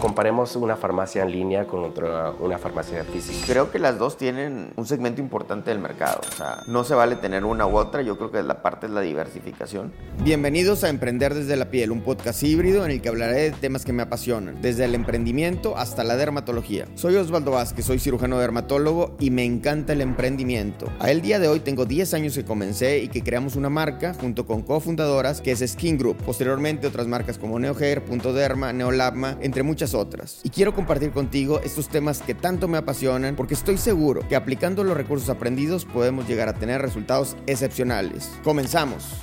comparemos 0.00 0.56
una 0.56 0.76
farmacia 0.76 1.22
en 1.22 1.30
línea 1.30 1.66
con 1.66 1.84
otra, 1.84 2.32
una 2.40 2.58
farmacia 2.58 3.04
física. 3.04 3.46
Creo 3.46 3.70
que 3.70 3.78
las 3.78 3.98
dos 3.98 4.16
tienen 4.16 4.72
un 4.76 4.86
segmento 4.86 5.20
importante 5.20 5.70
del 5.70 5.78
mercado. 5.78 6.20
O 6.26 6.36
sea, 6.36 6.62
no 6.66 6.82
se 6.84 6.94
vale 6.94 7.16
tener 7.16 7.44
una 7.44 7.66
u 7.66 7.76
otra. 7.76 8.02
Yo 8.02 8.16
creo 8.16 8.32
que 8.32 8.42
la 8.42 8.62
parte 8.62 8.86
es 8.86 8.92
la 8.92 9.02
diversificación. 9.02 9.92
Bienvenidos 10.24 10.82
a 10.84 10.88
Emprender 10.88 11.34
desde 11.34 11.56
la 11.56 11.70
piel, 11.70 11.92
un 11.92 12.00
podcast 12.00 12.42
híbrido 12.42 12.84
en 12.84 12.90
el 12.90 13.02
que 13.02 13.10
hablaré 13.10 13.42
de 13.42 13.50
temas 13.52 13.84
que 13.84 13.92
me 13.92 14.02
apasionan, 14.02 14.60
desde 14.62 14.86
el 14.86 14.94
emprendimiento 14.94 15.76
hasta 15.76 16.02
la 16.02 16.16
dermatología. 16.16 16.86
Soy 16.94 17.16
Osvaldo 17.16 17.52
Vázquez, 17.52 17.84
soy 17.84 17.98
cirujano 17.98 18.38
dermatólogo 18.38 19.16
y 19.20 19.30
me 19.30 19.44
encanta 19.44 19.92
el 19.92 20.00
emprendimiento. 20.00 20.86
A 20.98 21.10
el 21.10 21.20
día 21.20 21.38
de 21.38 21.48
hoy 21.48 21.60
tengo 21.60 21.84
10 21.84 22.14
años 22.14 22.34
que 22.34 22.44
comencé 22.44 23.00
y 23.00 23.08
que 23.08 23.22
creamos 23.22 23.54
una 23.54 23.68
marca 23.68 24.14
junto 24.14 24.46
con 24.46 24.62
cofundadoras 24.62 25.42
que 25.42 25.52
es 25.52 25.60
Skin 25.60 25.98
Group. 25.98 26.16
Posteriormente 26.24 26.86
otras 26.86 27.06
marcas 27.06 27.36
como 27.36 27.58
NeoHair, 27.58 28.02
Punto 28.02 28.32
Derma, 28.32 28.72
Neolabma, 28.72 29.36
entre 29.42 29.62
muchas 29.62 29.89
otras. 29.94 30.40
Y 30.44 30.50
quiero 30.50 30.74
compartir 30.74 31.12
contigo 31.12 31.60
estos 31.62 31.88
temas 31.88 32.22
que 32.22 32.34
tanto 32.34 32.68
me 32.68 32.78
apasionan 32.78 33.36
porque 33.36 33.54
estoy 33.54 33.78
seguro 33.78 34.26
que 34.28 34.36
aplicando 34.36 34.84
los 34.84 34.96
recursos 34.96 35.28
aprendidos 35.28 35.84
podemos 35.84 36.28
llegar 36.28 36.48
a 36.48 36.54
tener 36.54 36.82
resultados 36.82 37.36
excepcionales. 37.46 38.32
Comenzamos. 38.44 39.20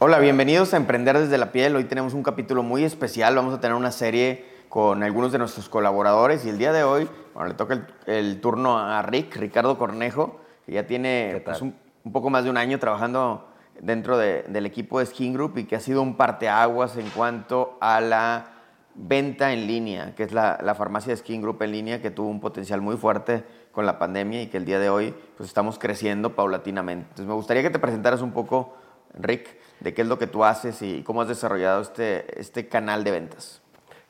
Hola, 0.00 0.20
bienvenidos 0.20 0.74
a 0.74 0.76
Emprender 0.76 1.18
desde 1.18 1.38
la 1.38 1.50
piel. 1.50 1.74
Hoy 1.74 1.84
tenemos 1.84 2.14
un 2.14 2.22
capítulo 2.22 2.62
muy 2.62 2.84
especial. 2.84 3.34
Vamos 3.34 3.52
a 3.52 3.60
tener 3.60 3.76
una 3.76 3.90
serie 3.90 4.44
con 4.68 5.02
algunos 5.02 5.32
de 5.32 5.38
nuestros 5.38 5.68
colaboradores 5.68 6.44
y 6.44 6.50
el 6.50 6.58
día 6.58 6.72
de 6.72 6.84
hoy 6.84 7.08
bueno, 7.34 7.48
le 7.48 7.54
toca 7.54 7.86
el, 8.06 8.40
turno 8.40 8.78
a 8.78 9.02
Rick, 9.02 9.36
Ricardo 9.36 9.78
Cornejo, 9.78 10.40
que 10.66 10.72
ya 10.72 10.86
tiene 10.86 11.42
pues, 11.44 11.62
un, 11.62 11.74
poco 12.12 12.30
más 12.30 12.44
de 12.44 12.50
un 12.50 12.56
año 12.56 12.78
trabajando 12.78 13.47
dentro 13.80 14.18
del 14.18 14.66
equipo 14.66 14.98
de 14.98 15.06
Skin 15.06 15.34
Group 15.34 15.58
y 15.58 15.64
que 15.64 15.76
ha 15.76 15.80
sido 15.80 16.02
un 16.02 16.16
parteaguas 16.16 16.96
en 16.96 17.08
cuanto 17.10 17.78
a 17.80 18.00
la 18.00 18.46
venta 18.94 19.52
en 19.52 19.66
línea, 19.66 20.14
que 20.14 20.24
es 20.24 20.32
la, 20.32 20.58
la, 20.62 20.74
farmacia 20.74 21.12
de 21.12 21.16
Skin 21.16 21.40
Group 21.40 21.62
en 21.62 21.72
línea, 21.72 22.02
que 22.02 22.10
tuvo 22.10 22.28
un 22.28 22.40
potencial 22.40 22.80
muy 22.80 22.96
fuerte 22.96 23.44
con 23.70 23.86
la 23.86 23.98
pandemia 23.98 24.42
y 24.42 24.48
que 24.48 24.56
el 24.56 24.64
día 24.64 24.80
de 24.80 24.90
hoy 24.90 25.14
pues, 25.36 25.48
estamos 25.48 25.78
creciendo 25.78 26.34
paulatinamente. 26.34 27.04
Entonces 27.04 27.26
me 27.26 27.34
gustaría 27.34 27.62
que 27.62 27.70
te 27.70 27.78
presentaras 27.78 28.22
un 28.22 28.32
poco, 28.32 28.74
Rick, 29.14 29.56
de 29.80 29.94
qué 29.94 30.02
es 30.02 30.08
lo 30.08 30.18
que 30.18 30.26
tú 30.26 30.44
haces 30.44 30.82
y 30.82 31.02
cómo 31.02 31.22
has 31.22 31.28
desarrollado 31.28 31.80
este, 31.80 32.40
este 32.40 32.66
canal 32.68 33.04
de 33.04 33.12
ventas. 33.12 33.62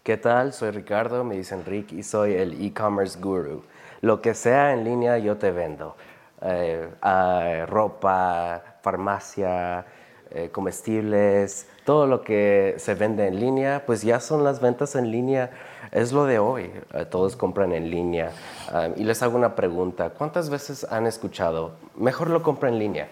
¿Qué 0.03 0.17
tal? 0.17 0.55
Soy 0.55 0.71
Ricardo, 0.71 1.23
me 1.23 1.37
dicen 1.37 1.67
Rick 1.67 1.93
y 1.93 2.03
soy 2.03 2.33
el 2.33 2.65
e-commerce 2.65 3.21
guru. 3.21 3.63
Lo 4.01 4.23
que 4.23 4.33
sea 4.33 4.73
en 4.73 4.85
línea 4.85 5.19
yo 5.19 5.37
te 5.37 5.51
vendo. 5.51 5.97
Eh, 6.41 7.67
ropa, 7.67 8.63
farmacia, 8.83 9.85
eh, 10.31 10.51
comestibles, 10.51 11.67
todo 11.85 12.07
lo 12.07 12.23
que 12.23 12.75
se 12.79 12.95
vende 12.95 13.27
en 13.27 13.41
línea, 13.41 13.85
pues 13.87 14.03
ya 14.03 14.21
son 14.21 14.45
las 14.45 14.61
ventas 14.61 14.95
en 14.95 15.11
línea, 15.11 15.51
es 15.91 16.13
lo 16.13 16.27
de 16.27 16.39
hoy, 16.39 16.71
eh, 16.93 17.07
todos 17.07 17.35
compran 17.35 17.73
en 17.73 17.91
línea. 17.91 18.31
y 18.97 19.05
les 19.05 19.23
hago 19.23 19.37
una 19.37 19.55
pregunta, 19.55 20.11
¿cuántas 20.11 20.51
veces 20.51 20.87
han 20.91 21.07
escuchado, 21.07 21.73
mejor 21.97 22.29
lo 22.29 22.43
compra 22.43 22.69
en 22.69 22.79
línea? 22.79 23.09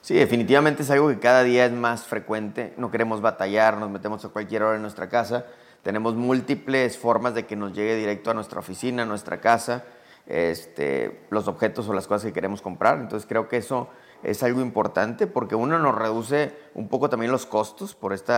Sí, 0.00 0.14
definitivamente 0.14 0.82
es 0.82 0.90
algo 0.90 1.08
que 1.08 1.18
cada 1.18 1.42
día 1.42 1.66
es 1.66 1.72
más 1.72 2.04
frecuente. 2.04 2.72
No 2.78 2.90
queremos 2.90 3.20
batallar, 3.20 3.76
nos 3.76 3.90
metemos 3.90 4.24
a 4.24 4.30
cualquier 4.30 4.62
hora 4.62 4.76
en 4.76 4.82
nuestra 4.82 5.08
casa. 5.08 5.44
Tenemos 5.82 6.14
múltiples 6.14 6.96
formas 6.96 7.34
de 7.34 7.44
que 7.46 7.54
nos 7.54 7.74
llegue 7.74 7.96
directo 7.96 8.30
a 8.30 8.34
nuestra 8.34 8.60
oficina, 8.60 9.02
a 9.02 9.06
nuestra 9.06 9.40
casa, 9.40 9.84
este, 10.26 11.20
los 11.30 11.48
objetos 11.48 11.88
o 11.88 11.92
las 11.92 12.06
cosas 12.06 12.26
que 12.26 12.32
queremos 12.32 12.62
comprar. 12.62 12.98
Entonces 12.98 13.26
creo 13.28 13.48
que 13.48 13.56
eso 13.56 13.88
es 14.22 14.42
algo 14.42 14.60
importante 14.60 15.26
porque 15.26 15.54
uno 15.54 15.78
nos 15.78 15.94
reduce 15.94 16.54
un 16.74 16.88
poco 16.88 17.08
también 17.08 17.32
los 17.32 17.46
costos 17.46 17.94
por 17.94 18.12
este 18.12 18.32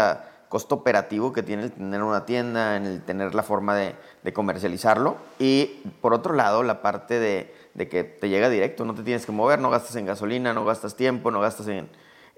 costo 0.48 0.74
operativo 0.74 1.32
que 1.32 1.42
tiene 1.42 1.64
el 1.64 1.72
tener 1.72 2.02
una 2.02 2.26
tienda, 2.26 2.76
en 2.76 2.84
el 2.84 3.02
tener 3.02 3.34
la 3.34 3.42
forma 3.42 3.74
de, 3.74 3.94
comercializarlo. 4.32 5.16
Y 5.38 5.82
por 6.00 6.12
otro 6.12 6.34
lado, 6.34 6.62
la 6.62 6.82
parte 6.82 7.18
de 7.18 7.62
de 7.74 7.88
que 7.88 8.04
te 8.04 8.28
llega 8.28 8.48
directo, 8.48 8.84
no 8.84 8.94
te 8.94 9.02
tienes 9.02 9.24
que 9.24 9.32
mover, 9.32 9.58
no 9.58 9.70
gastas 9.70 9.96
en 9.96 10.06
gasolina, 10.06 10.52
no 10.52 10.64
gastas 10.64 10.94
tiempo, 10.94 11.30
no 11.30 11.40
gastas 11.40 11.68
en, 11.68 11.88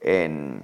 en, 0.00 0.62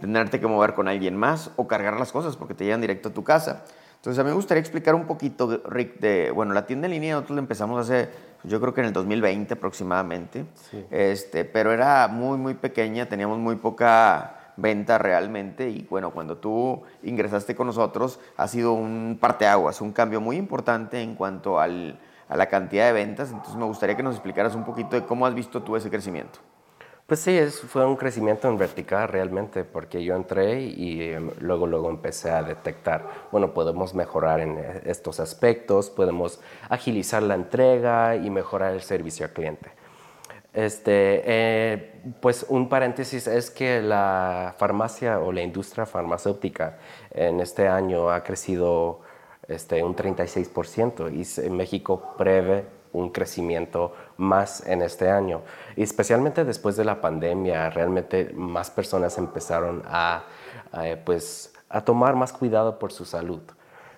tenerte 0.00 0.40
que 0.40 0.46
mover 0.46 0.74
con 0.74 0.88
alguien 0.88 1.16
más 1.16 1.50
o 1.56 1.68
cargar 1.68 1.98
las 1.98 2.12
cosas 2.12 2.36
porque 2.36 2.54
te 2.54 2.64
llegan 2.64 2.80
directo 2.80 3.10
a 3.10 3.12
tu 3.12 3.24
casa. 3.24 3.64
Entonces 4.00 4.18
a 4.18 4.24
mí 4.24 4.30
me 4.30 4.36
gustaría 4.36 4.62
explicar 4.62 4.94
un 4.94 5.06
poquito, 5.06 5.60
Rick, 5.68 6.00
de, 6.00 6.30
bueno, 6.30 6.54
la 6.54 6.64
tienda 6.64 6.86
en 6.86 6.92
línea 6.92 7.16
nosotros 7.16 7.36
la 7.36 7.42
empezamos 7.42 7.78
hace, 7.78 8.08
yo 8.44 8.58
creo 8.58 8.72
que 8.72 8.80
en 8.80 8.86
el 8.86 8.94
2020 8.94 9.52
aproximadamente, 9.52 10.46
este, 10.90 11.44
pero 11.44 11.70
era 11.70 12.08
muy, 12.08 12.38
muy 12.38 12.54
pequeña, 12.54 13.10
teníamos 13.10 13.38
muy 13.38 13.56
poca 13.56 14.54
venta 14.56 14.96
realmente 14.96 15.68
y 15.68 15.86
bueno, 15.90 16.12
cuando 16.12 16.38
tú 16.38 16.82
ingresaste 17.02 17.54
con 17.54 17.66
nosotros 17.66 18.20
ha 18.38 18.48
sido 18.48 18.72
un 18.72 19.18
parteaguas, 19.20 19.82
un 19.82 19.92
cambio 19.92 20.22
muy 20.22 20.36
importante 20.36 21.02
en 21.02 21.14
cuanto 21.14 21.60
al, 21.60 22.00
a 22.26 22.36
la 22.36 22.46
cantidad 22.46 22.86
de 22.86 22.92
ventas. 22.92 23.30
Entonces 23.30 23.56
me 23.56 23.66
gustaría 23.66 23.96
que 23.96 24.02
nos 24.02 24.14
explicaras 24.14 24.54
un 24.54 24.64
poquito 24.64 24.96
de 24.96 25.04
cómo 25.04 25.26
has 25.26 25.34
visto 25.34 25.62
tú 25.62 25.76
ese 25.76 25.90
crecimiento. 25.90 26.38
Pues 27.10 27.22
sí, 27.22 27.40
fue 27.66 27.84
un 27.84 27.96
crecimiento 27.96 28.46
en 28.46 28.56
vertical 28.56 29.08
realmente, 29.08 29.64
porque 29.64 30.04
yo 30.04 30.14
entré 30.14 30.60
y 30.62 31.02
em, 31.02 31.32
luego, 31.40 31.66
luego 31.66 31.90
empecé 31.90 32.30
a 32.30 32.40
detectar, 32.40 33.04
bueno, 33.32 33.52
podemos 33.52 33.96
mejorar 33.96 34.38
en 34.38 34.56
eh, 34.58 34.82
estos 34.84 35.18
aspectos, 35.18 35.90
podemos 35.90 36.40
agilizar 36.68 37.24
la 37.24 37.34
entrega 37.34 38.14
y 38.14 38.30
mejorar 38.30 38.74
el 38.74 38.82
servicio 38.82 39.26
al 39.26 39.32
cliente. 39.32 39.72
Este, 40.54 41.22
eh, 41.24 42.00
pues 42.20 42.46
un 42.48 42.68
paréntesis 42.68 43.26
es 43.26 43.50
que 43.50 43.82
la 43.82 44.54
farmacia 44.56 45.18
o 45.18 45.32
la 45.32 45.42
industria 45.42 45.86
farmacéutica 45.86 46.78
en 47.10 47.40
este 47.40 47.66
año 47.66 48.08
ha 48.08 48.22
crecido 48.22 49.00
este, 49.48 49.82
un 49.82 49.96
36% 49.96 51.10
y 51.10 51.50
México 51.50 52.14
prevé 52.16 52.79
un 52.92 53.10
crecimiento 53.10 53.94
más 54.16 54.66
en 54.66 54.82
este 54.82 55.10
año. 55.10 55.42
Y 55.76 55.82
especialmente 55.82 56.44
después 56.44 56.76
de 56.76 56.84
la 56.84 57.00
pandemia, 57.00 57.70
realmente 57.70 58.32
más 58.34 58.70
personas 58.70 59.18
empezaron 59.18 59.82
a, 59.86 60.24
pues, 61.04 61.52
a 61.68 61.82
tomar 61.82 62.16
más 62.16 62.32
cuidado 62.32 62.78
por 62.78 62.92
su 62.92 63.04
salud. 63.04 63.40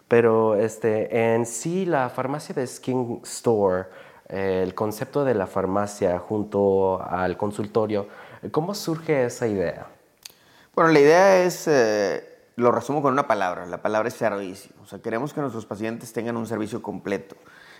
Pero 0.09 0.57
este, 0.57 1.35
en 1.35 1.47
sí, 1.47 1.87
la 1.87 2.11
farmacia 2.11 2.55
de 2.55 2.67
Skin 2.67 3.21
Store, 3.25 3.87
el 4.29 4.75
concepto 4.75 5.25
de 5.25 5.35
la 5.35 5.47
farmacia 5.47 6.19
junto 6.19 7.03
al 7.03 7.37
consultorio, 7.37 8.09
¿cómo 8.51 8.75
surge 8.75 9.25
esa 9.25 9.47
idea? 9.47 9.87
Bueno, 10.75 10.91
la 10.91 11.01
idea 11.01 11.45
es 11.45 11.69
eh, 11.69 12.33
lo 12.57 12.73
resumo 12.73 13.03
con 13.03 13.13
una 13.13 13.27
palabra, 13.27 13.67
la 13.67 13.83
palabra 13.83 14.09
es 14.09 14.15
servicio. 14.15 14.73
O 14.83 14.87
sea, 14.87 15.01
queremos 15.01 15.33
que 15.33 15.41
nuestros 15.41 15.67
pacientes 15.67 16.13
tengan 16.13 16.37
un 16.37 16.47
servicio 16.47 16.83
completo, 16.83 17.37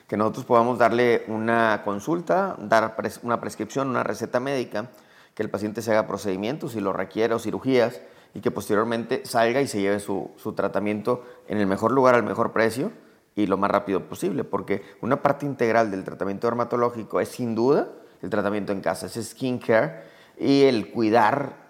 que 0.07 0.17
nosotros 0.17 0.45
podamos 0.45 0.79
darle 0.79 1.25
una 1.29 1.83
consulta, 1.85 2.57
dar 2.59 2.97
una 3.23 3.41
prescripción, 3.41 3.89
una 3.89 4.03
receta 4.03 4.41
médica, 4.41 4.91
que 5.35 5.43
el 5.43 5.51
paciente 5.51 5.83
se 5.83 5.91
haga 5.93 6.07
procedimientos 6.07 6.73
si 6.73 6.81
lo 6.81 6.93
requiere 6.93 7.35
o 7.35 7.39
cirugías 7.39 8.01
y 8.35 8.41
que 8.41 8.51
posteriormente 8.51 9.25
salga 9.25 9.61
y 9.61 9.67
se 9.67 9.81
lleve 9.81 10.01
su, 10.01 10.31
su 10.37 10.53
tratamiento 10.53 11.25
en 11.49 11.59
el 11.59 11.67
mejor 11.67 11.93
lugar 11.93 12.15
al 12.15 12.23
mejor 12.23 12.53
precio 12.53 12.93
y 13.35 13.47
lo 13.47 13.57
más 13.57 13.71
rápido 13.71 14.09
posible, 14.09 14.45
porque 14.45 14.83
una 15.01 15.23
parte 15.23 15.47
integral 15.47 15.91
del 15.91 16.05
tratamiento 16.05 16.47
dermatológico 16.47 17.21
es 17.21 17.29
sin 17.29 17.55
duda 17.55 17.89
el 18.21 18.31
tratamiento 18.31 18.73
en 18.73 18.81
casa, 18.81 19.07
es 19.07 19.15
skincare 19.15 20.03
y 20.39 20.63
el 20.63 20.91
cuidar 20.91 21.63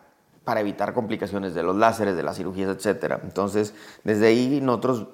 para 0.45 0.61
evitar 0.61 0.93
complicaciones 0.93 1.55
de 1.55 1.63
los 1.63 1.77
láseres, 1.77 2.17
de 2.17 2.23
las 2.23 2.37
cirugías, 2.37 2.77
etc. 2.77 3.21
Entonces, 3.23 3.75
desde 4.03 4.27
ahí 4.27 4.61
nosotros 4.61 5.07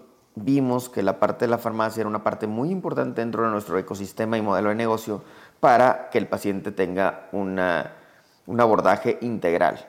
vimos 0.44 0.88
que 0.88 1.02
la 1.02 1.18
parte 1.18 1.44
de 1.44 1.50
la 1.50 1.58
farmacia 1.58 2.00
era 2.00 2.08
una 2.08 2.24
parte 2.24 2.46
muy 2.46 2.70
importante 2.70 3.20
dentro 3.20 3.44
de 3.44 3.50
nuestro 3.50 3.78
ecosistema 3.78 4.38
y 4.38 4.42
modelo 4.42 4.70
de 4.70 4.74
negocio 4.74 5.22
para 5.60 6.10
que 6.10 6.18
el 6.18 6.26
paciente 6.26 6.72
tenga 6.72 7.28
una, 7.32 7.92
un 8.46 8.60
abordaje 8.60 9.18
integral. 9.20 9.86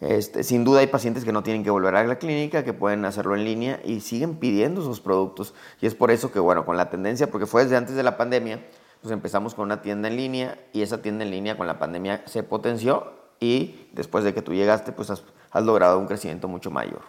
Este, 0.00 0.44
sin 0.44 0.62
duda 0.62 0.80
hay 0.80 0.88
pacientes 0.88 1.24
que 1.24 1.32
no 1.32 1.42
tienen 1.42 1.64
que 1.64 1.70
volver 1.70 1.94
a 1.96 2.04
la 2.04 2.16
clínica, 2.16 2.64
que 2.64 2.74
pueden 2.74 3.04
hacerlo 3.06 3.34
en 3.34 3.44
línea 3.44 3.80
y 3.84 4.00
siguen 4.00 4.36
pidiendo 4.36 4.82
sus 4.82 5.00
productos. 5.00 5.54
Y 5.80 5.86
es 5.86 5.94
por 5.94 6.10
eso 6.10 6.30
que, 6.30 6.38
bueno, 6.38 6.66
con 6.66 6.76
la 6.76 6.90
tendencia, 6.90 7.30
porque 7.30 7.46
fue 7.46 7.62
desde 7.62 7.76
antes 7.76 7.94
de 7.94 8.02
la 8.02 8.16
pandemia, 8.16 8.60
pues 9.00 9.12
empezamos 9.12 9.54
con 9.54 9.66
una 9.66 9.82
tienda 9.82 10.08
en 10.08 10.16
línea 10.16 10.58
y 10.72 10.82
esa 10.82 11.00
tienda 11.00 11.24
en 11.24 11.30
línea 11.30 11.56
con 11.56 11.66
la 11.66 11.78
pandemia 11.78 12.22
se 12.26 12.42
potenció 12.42 13.12
y 13.40 13.88
después 13.92 14.24
de 14.24 14.34
que 14.34 14.42
tú 14.42 14.52
llegaste, 14.52 14.92
pues 14.92 15.10
has, 15.10 15.22
logrado 15.62 15.98
un 15.98 16.06
crecimiento 16.06 16.48
mucho 16.48 16.70
mayor. 16.70 17.00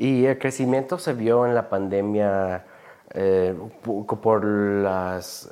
Y 0.00 0.24
el 0.24 0.38
crecimiento 0.38 0.98
se 0.98 1.12
vio 1.12 1.44
en 1.44 1.54
la 1.54 1.68
pandemia 1.68 2.64
eh, 3.12 3.54
por, 4.22 4.46
las, 4.46 5.50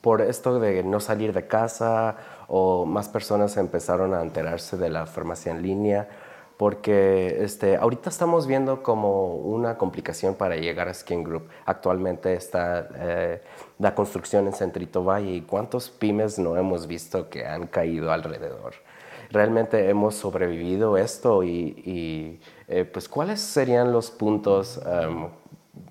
por 0.00 0.22
esto 0.22 0.58
de 0.58 0.82
no 0.82 0.98
salir 0.98 1.34
de 1.34 1.46
casa 1.46 2.16
o 2.48 2.86
más 2.86 3.10
personas 3.10 3.58
empezaron 3.58 4.14
a 4.14 4.22
enterarse 4.22 4.78
de 4.78 4.88
la 4.88 5.04
farmacia 5.04 5.52
en 5.52 5.60
línea 5.60 6.08
porque 6.56 7.42
este, 7.44 7.76
ahorita 7.76 8.08
estamos 8.08 8.46
viendo 8.46 8.82
como 8.82 9.34
una 9.34 9.76
complicación 9.76 10.36
para 10.36 10.56
llegar 10.56 10.88
a 10.88 10.94
Skin 10.94 11.22
Group. 11.22 11.48
Actualmente 11.66 12.32
está 12.32 12.88
eh, 12.96 13.42
la 13.78 13.94
construcción 13.94 14.46
en 14.46 14.54
Centrito 14.54 15.04
Valle 15.04 15.32
y 15.32 15.40
cuántos 15.42 15.90
pymes 15.90 16.38
no 16.38 16.56
hemos 16.56 16.86
visto 16.86 17.28
que 17.28 17.44
han 17.44 17.66
caído 17.66 18.10
alrededor. 18.10 18.72
realmente 19.30 19.90
hemos 19.90 20.14
sobrevivido 20.14 20.96
esto 20.96 21.42
y, 21.42 22.40
eh, 22.72 22.86
pues 22.86 23.06
cuáles 23.06 23.38
serían 23.38 23.92
los 23.92 24.10
puntos 24.10 24.80
um, 24.86 25.28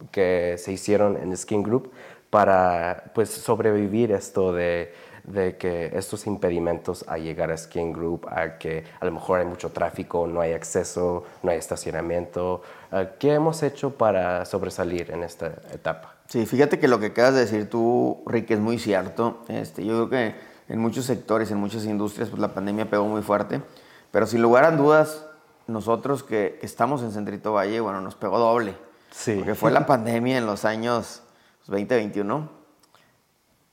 que 0.10 0.56
se 0.58 0.72
hicieron 0.72 1.16
en 1.16 1.38
Skin 1.38 1.62
Group 1.62 1.92
para 2.32 3.12
pues 3.14 3.30
sobrevivir 3.30 4.12
esto 4.12 4.52
de, 4.52 4.92
de, 5.26 5.58
que 5.58 5.92
estos 5.94 6.26
impedimentos 6.26 7.06
a 7.08 7.20
llegar 7.20 7.52
a 7.52 7.58
Skin 7.58 7.94
Group, 7.94 8.26
a 8.28 8.58
que 8.58 8.84
a 9.00 9.06
lo 9.06 9.12
mejor 9.12 9.42
hay 9.42 9.46
mucho 9.46 9.70
tráfico, 9.70 10.26
no 10.26 10.42
hay 10.42 10.54
acceso, 10.54 11.24
no 11.44 11.52
hay 11.52 11.60
estacionamiento. 11.60 12.64
Uh, 12.92 13.16
¿Qué 13.20 13.34
hemos 13.34 13.62
hecho 13.62 13.92
para 13.92 14.44
sobresalir 14.46 15.12
en 15.12 15.22
esta 15.22 15.54
etapa? 15.72 16.16
Sí, 16.30 16.48
fíjate 16.48 16.80
que 16.80 16.88
lo 16.88 17.00
que 17.00 17.08
acabas 17.08 17.36
de 17.36 17.42
decir 17.42 17.70
tú, 17.70 18.24
Rick, 18.26 18.50
es 18.50 18.60
muy 18.60 18.80
cierto. 18.80 19.44
Este, 19.50 19.86
yo 19.86 20.08
creo 20.08 20.10
que 20.10 20.36
en 20.68 20.80
muchos 20.80 21.06
sectores, 21.06 21.52
en 21.52 21.60
muchas 21.60 21.86
industrias, 21.86 22.30
pues 22.30 22.42
la 22.42 22.56
pandemia 22.56 22.90
pegó 22.90 23.06
muy 23.06 23.22
fuerte. 23.22 23.62
Pero 24.10 24.26
sin 24.26 24.42
lugar 24.42 24.64
a 24.64 24.72
dudas, 24.72 25.28
nosotros 25.72 26.24
que, 26.24 26.60
estamos 26.62 27.02
en 27.04 27.12
Centrito 27.12 27.54
Valle, 27.54 27.80
bueno, 27.80 28.02
nos 28.02 28.16
pegó 28.16 28.38
doble. 28.40 28.76
Sí. 29.12 29.36
Porque 29.36 29.56
fue 29.56 29.72
la 29.72 29.86
pandemia 29.86 30.38
en 30.38 30.46
los 30.46 30.66
años 30.66 31.24
2021 31.68 32.50
pues, 32.50 33.04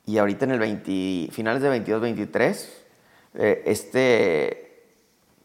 y 0.07 0.19
ahorita 0.19 0.47
en 0.47 0.51
el 0.53 0.59
20, 0.59 1.29
finales 1.33 1.63
de 1.63 1.69
22, 1.69 2.01
23, 2.01 2.87
eh, 3.35 3.63
este 3.67 4.65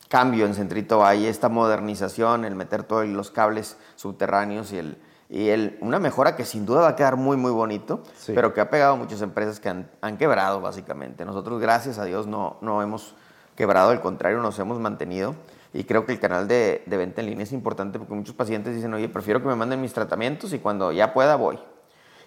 cambio 0.07 0.45
en 0.45 0.55
Centrito 0.55 0.99
Valle, 0.99 1.29
esta 1.29 1.49
modernización, 1.49 2.45
el 2.45 2.55
meter 2.55 2.83
todos 2.83 3.05
los 3.07 3.31
cables 3.31 3.77
subterráneos 3.95 4.71
y 4.71 4.77
el 4.77 4.97
y 5.35 5.49
una 5.81 5.97
mejora 5.97 6.35
que 6.35 6.45
sin 6.45 6.63
duda 6.63 6.81
va 6.81 6.89
a 6.89 6.95
quedar 6.95 7.15
muy, 7.15 7.37
muy 7.37 7.49
bonito, 7.49 8.03
pero 8.27 8.53
que 8.53 8.61
ha 8.61 8.69
pegado 8.69 8.93
a 8.93 8.95
muchas 8.97 9.19
empresas 9.23 9.59
que 9.59 9.67
han, 9.67 10.17
quebrado 10.19 10.61
básicamente. 10.61 11.25
Nosotros, 11.25 11.59
gracias 11.59 11.97
a 11.97 12.05
Dios, 12.05 12.27
no, 12.27 12.57
no 12.61 12.83
hemos 12.83 13.15
quebrado, 13.55 13.89
al 13.89 13.99
contrario, 13.99 14.39
nos 14.41 14.59
hemos 14.59 14.79
mantenido. 14.79 15.33
Y 15.73 15.85
creo 15.85 16.05
que 16.05 16.11
el 16.11 16.19
canal 16.19 16.47
de, 16.47 16.83
de, 16.85 16.97
venta 16.97 17.21
en 17.21 17.27
línea 17.27 17.43
es 17.43 17.51
importante 17.51 17.97
porque 17.97 18.13
muchos 18.13 18.35
pacientes 18.35 18.75
dicen, 18.75 18.93
oye, 18.93 19.09
prefiero 19.09 19.41
que 19.41 19.47
me 19.47 19.55
manden 19.55 19.81
mis 19.81 19.93
tratamientos 19.93 20.53
y 20.53 20.59
cuando 20.59 20.91
ya 20.91 21.13
pueda 21.13 21.35
voy. 21.35 21.59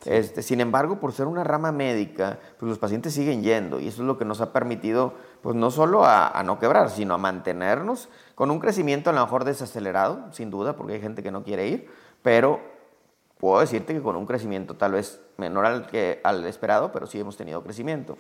Este, 0.05 0.43
sin 0.43 0.61
embargo, 0.61 1.01
por 1.01 1.13
ser 1.13 1.27
una 1.27 1.43
rama 1.43 1.73
médica, 1.73 2.39
pues 2.59 2.69
los 2.69 2.79
pacientes 2.79 3.15
siguen 3.15 3.43
yendo 3.43 3.81
y 3.81 3.89
eso 3.89 4.03
es 4.03 4.07
lo 4.07 4.19
que 4.19 4.25
nos 4.25 4.41
ha 4.41 4.53
permitido, 4.53 5.15
pues 5.43 5.57
no 5.57 5.71
solo 5.71 6.05
a, 6.05 6.29
a, 6.29 6.43
no 6.43 6.59
quebrar, 6.59 6.91
sino 6.91 7.15
a 7.15 7.19
mantenernos 7.19 8.09
con 8.35 8.51
un 8.51 8.61
crecimiento 8.61 9.11
a 9.11 9.13
lo 9.13 9.21
mejor 9.21 9.45
desacelerado, 9.45 10.33
sin 10.33 10.51
duda, 10.51 10.77
porque 10.77 10.95
hay 10.95 11.01
gente 11.01 11.23
que 11.23 11.31
no 11.31 11.43
quiere 11.43 11.69
ir, 11.69 11.91
pero 12.23 12.61
puedo 13.39 13.61
decirte 13.61 13.95
que 13.95 14.03
con 14.03 14.17
un 14.17 14.27
crecimiento 14.27 14.75
tal 14.75 14.93
vez 14.93 15.21
menor 15.39 15.67
al, 15.67 15.87
que, 15.87 16.21
al 16.23 16.45
esperado, 16.47 16.93
pero 16.93 17.07
sí 17.07 17.19
hemos 17.19 17.37
tenido 17.37 17.63
crecimiento. 17.63 18.17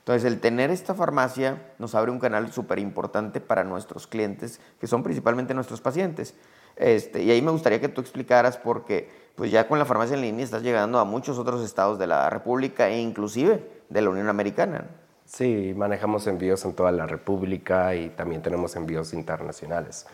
Entonces, 0.00 0.24
el 0.24 0.40
tener 0.40 0.70
esta 0.70 0.94
farmacia 0.94 1.72
nos 1.78 1.94
abre 1.94 2.10
un 2.10 2.18
canal 2.18 2.52
súper 2.52 2.78
importante 2.78 3.40
para 3.40 3.64
nuestros 3.64 4.06
clientes, 4.06 4.60
que 4.80 4.86
son 4.86 5.02
principalmente 5.02 5.54
nuestros 5.54 5.80
pacientes. 5.80 6.34
Este, 6.76 7.22
y 7.22 7.30
ahí 7.30 7.42
me 7.42 7.50
gustaría 7.50 7.80
que 7.80 7.88
tú 7.88 8.00
explicaras 8.00 8.56
porque 8.56 9.10
pues 9.34 9.50
ya 9.50 9.68
con 9.68 9.78
la 9.78 9.84
farmacia 9.84 10.14
en 10.14 10.22
línea 10.22 10.44
estás 10.44 10.62
llegando 10.62 10.98
a 10.98 11.04
muchos 11.04 11.38
otros 11.38 11.62
estados 11.62 11.98
de 11.98 12.06
la 12.06 12.30
República 12.30 12.88
e 12.88 13.00
inclusive 13.00 13.62
de 13.88 14.00
la 14.00 14.10
Unión 14.10 14.28
Americana. 14.28 14.86
Sí, 15.26 15.74
manejamos 15.76 16.26
envíos 16.26 16.64
en 16.64 16.72
toda 16.72 16.90
la 16.90 17.06
República 17.06 17.94
y 17.94 18.08
también 18.10 18.42
tenemos 18.42 18.74
envíos 18.76 19.12
internacionales. 19.12 20.06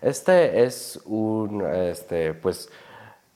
Este 0.00 0.64
es 0.64 1.00
un, 1.04 1.62
este, 1.66 2.34
pues, 2.34 2.68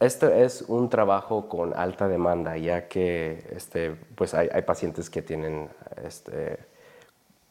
este 0.00 0.44
es 0.44 0.62
un 0.62 0.88
trabajo 0.88 1.48
con 1.48 1.74
alta 1.74 2.08
demanda, 2.08 2.56
ya 2.56 2.88
que 2.88 3.46
este, 3.54 3.94
pues 4.14 4.32
hay, 4.32 4.48
pacientes 4.62 5.10
que 5.10 5.20
tienen 5.20 5.68
este, 6.02 6.58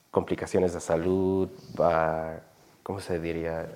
complicaciones 0.10 0.74
de 0.74 0.80
salud, 0.80 1.50
¿cómo 2.82 3.00
se 3.00 3.20
diría? 3.20 3.70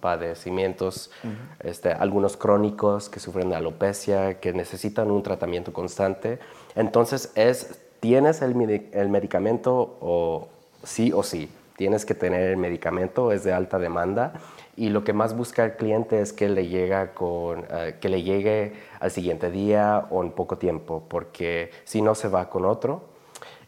padecimientos, 0.00 1.12
este, 1.60 1.92
algunos 1.92 2.36
crónicos 2.36 3.08
que 3.08 3.20
sufren 3.20 3.50
de 3.50 3.56
alopecia, 3.56 4.40
que 4.40 4.52
necesitan 4.52 5.10
un 5.10 5.22
tratamiento 5.22 5.72
constante. 5.72 6.40
Entonces, 6.74 7.30
es, 7.36 7.78
tienes 8.00 8.42
el, 8.42 8.88
el 8.92 9.08
medicamento 9.08 9.98
o 10.00 10.48
sí 10.82 11.12
o 11.12 11.22
sí, 11.22 11.48
tienes 11.80 12.04
que 12.04 12.14
tener 12.14 12.42
el 12.42 12.58
medicamento, 12.58 13.32
es 13.32 13.42
de 13.42 13.54
alta 13.54 13.78
demanda 13.78 14.34
y 14.76 14.90
lo 14.90 15.02
que 15.02 15.14
más 15.14 15.34
busca 15.34 15.64
el 15.64 15.76
cliente 15.76 16.20
es 16.20 16.34
que 16.34 16.46
le, 16.50 16.68
llega 16.68 17.14
con, 17.14 17.64
eh, 17.70 17.96
que 17.98 18.10
le 18.10 18.22
llegue 18.22 18.74
al 19.00 19.10
siguiente 19.10 19.50
día 19.50 20.06
o 20.10 20.22
en 20.22 20.32
poco 20.32 20.58
tiempo, 20.58 21.06
porque 21.08 21.70
si 21.84 22.02
no 22.02 22.14
se 22.14 22.28
va 22.28 22.50
con 22.50 22.66
otro. 22.66 23.04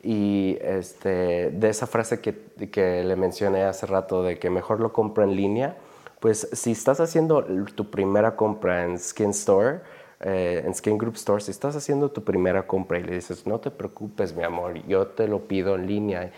Y 0.03 0.59
este, 0.61 1.49
de 1.53 1.69
esa 1.71 1.87
frase 1.87 2.21
que, 2.21 2.35
que 2.71 3.03
le 3.03 3.17
mencioné 3.17 3.65
hace 3.65 3.87
rato 3.87 4.23
de 4.23 4.39
que 4.39 4.51
mejor 4.51 4.79
lo 4.79 4.93
compra 4.93 5.25
en 5.25 5.35
línea, 5.35 5.79
pues 6.21 6.51
si 6.53 6.73
estás 6.73 7.01
haciendo 7.01 7.43
tu 7.75 7.91
primera 7.91 8.37
compra 8.37 8.85
en 8.85 8.99
Skin 8.99 9.31
Store, 9.31 9.81
eh, 10.23 10.63
en 10.65 10.75
Skin 10.75 10.99
Group 10.99 11.17
Store, 11.17 11.43
si 11.43 11.51
estás 11.51 11.75
haciendo 11.75 12.11
tu 12.11 12.23
primera 12.23 12.67
compra 12.67 12.99
y 12.99 13.03
le 13.03 13.15
dices, 13.15 13.47
no 13.47 13.59
te 13.59 13.71
preocupes, 13.71 14.35
mi 14.35 14.45
amor, 14.45 14.75
yo 14.87 15.09
te 15.09 15.27
lo 15.27 15.49
pido 15.49 15.75
en 15.75 15.87
línea, 15.87 16.33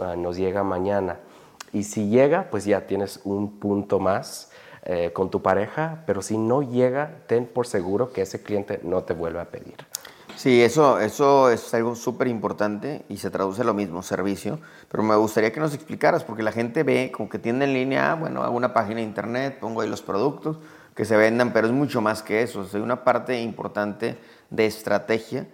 ah, 0.00 0.14
nos 0.16 0.36
llega 0.36 0.62
mañana 0.62 1.18
y 1.72 1.82
si 1.82 2.08
llega, 2.08 2.48
pues 2.50 2.64
ya 2.64 2.86
tienes 2.86 3.20
un 3.24 3.58
punto 3.58 3.98
más 3.98 4.52
eh, 4.84 5.10
con 5.12 5.30
tu 5.30 5.42
pareja, 5.42 6.04
pero 6.06 6.22
si 6.22 6.38
no 6.38 6.62
llega, 6.62 7.22
ten 7.26 7.46
por 7.46 7.66
seguro 7.66 8.12
que 8.12 8.22
ese 8.22 8.42
cliente 8.42 8.80
no 8.84 9.02
te 9.02 9.14
vuelve 9.14 9.40
a 9.40 9.46
pedir. 9.46 9.74
Sí, 10.36 10.62
eso, 10.62 11.00
eso 11.00 11.50
es 11.50 11.72
algo 11.74 11.94
súper 11.96 12.28
importante 12.28 13.04
y 13.08 13.16
se 13.16 13.30
traduce 13.30 13.64
lo 13.64 13.74
mismo, 13.74 14.02
servicio. 14.02 14.58
Pero 14.90 15.02
me 15.02 15.16
gustaría 15.16 15.52
que 15.52 15.60
nos 15.60 15.74
explicaras, 15.74 16.22
porque 16.22 16.42
la 16.42 16.52
gente 16.52 16.82
ve 16.82 17.10
como 17.12 17.28
que 17.28 17.38
tiene 17.38 17.64
en 17.64 17.72
línea, 17.72 18.12
ah, 18.12 18.14
bueno, 18.14 18.42
hago 18.42 18.56
una 18.56 18.74
página 18.74 18.96
de 18.96 19.02
internet, 19.02 19.58
pongo 19.58 19.80
ahí 19.80 19.88
los 19.88 20.02
productos 20.02 20.58
que 20.94 21.04
se 21.04 21.16
vendan, 21.16 21.52
pero 21.52 21.66
es 21.66 21.72
mucho 21.72 22.00
más 22.00 22.22
que 22.22 22.42
eso. 22.42 22.66
hay 22.72 22.80
una 22.80 23.04
parte 23.04 23.40
importante 23.40 24.16
de 24.50 24.66
estrategia, 24.66 25.46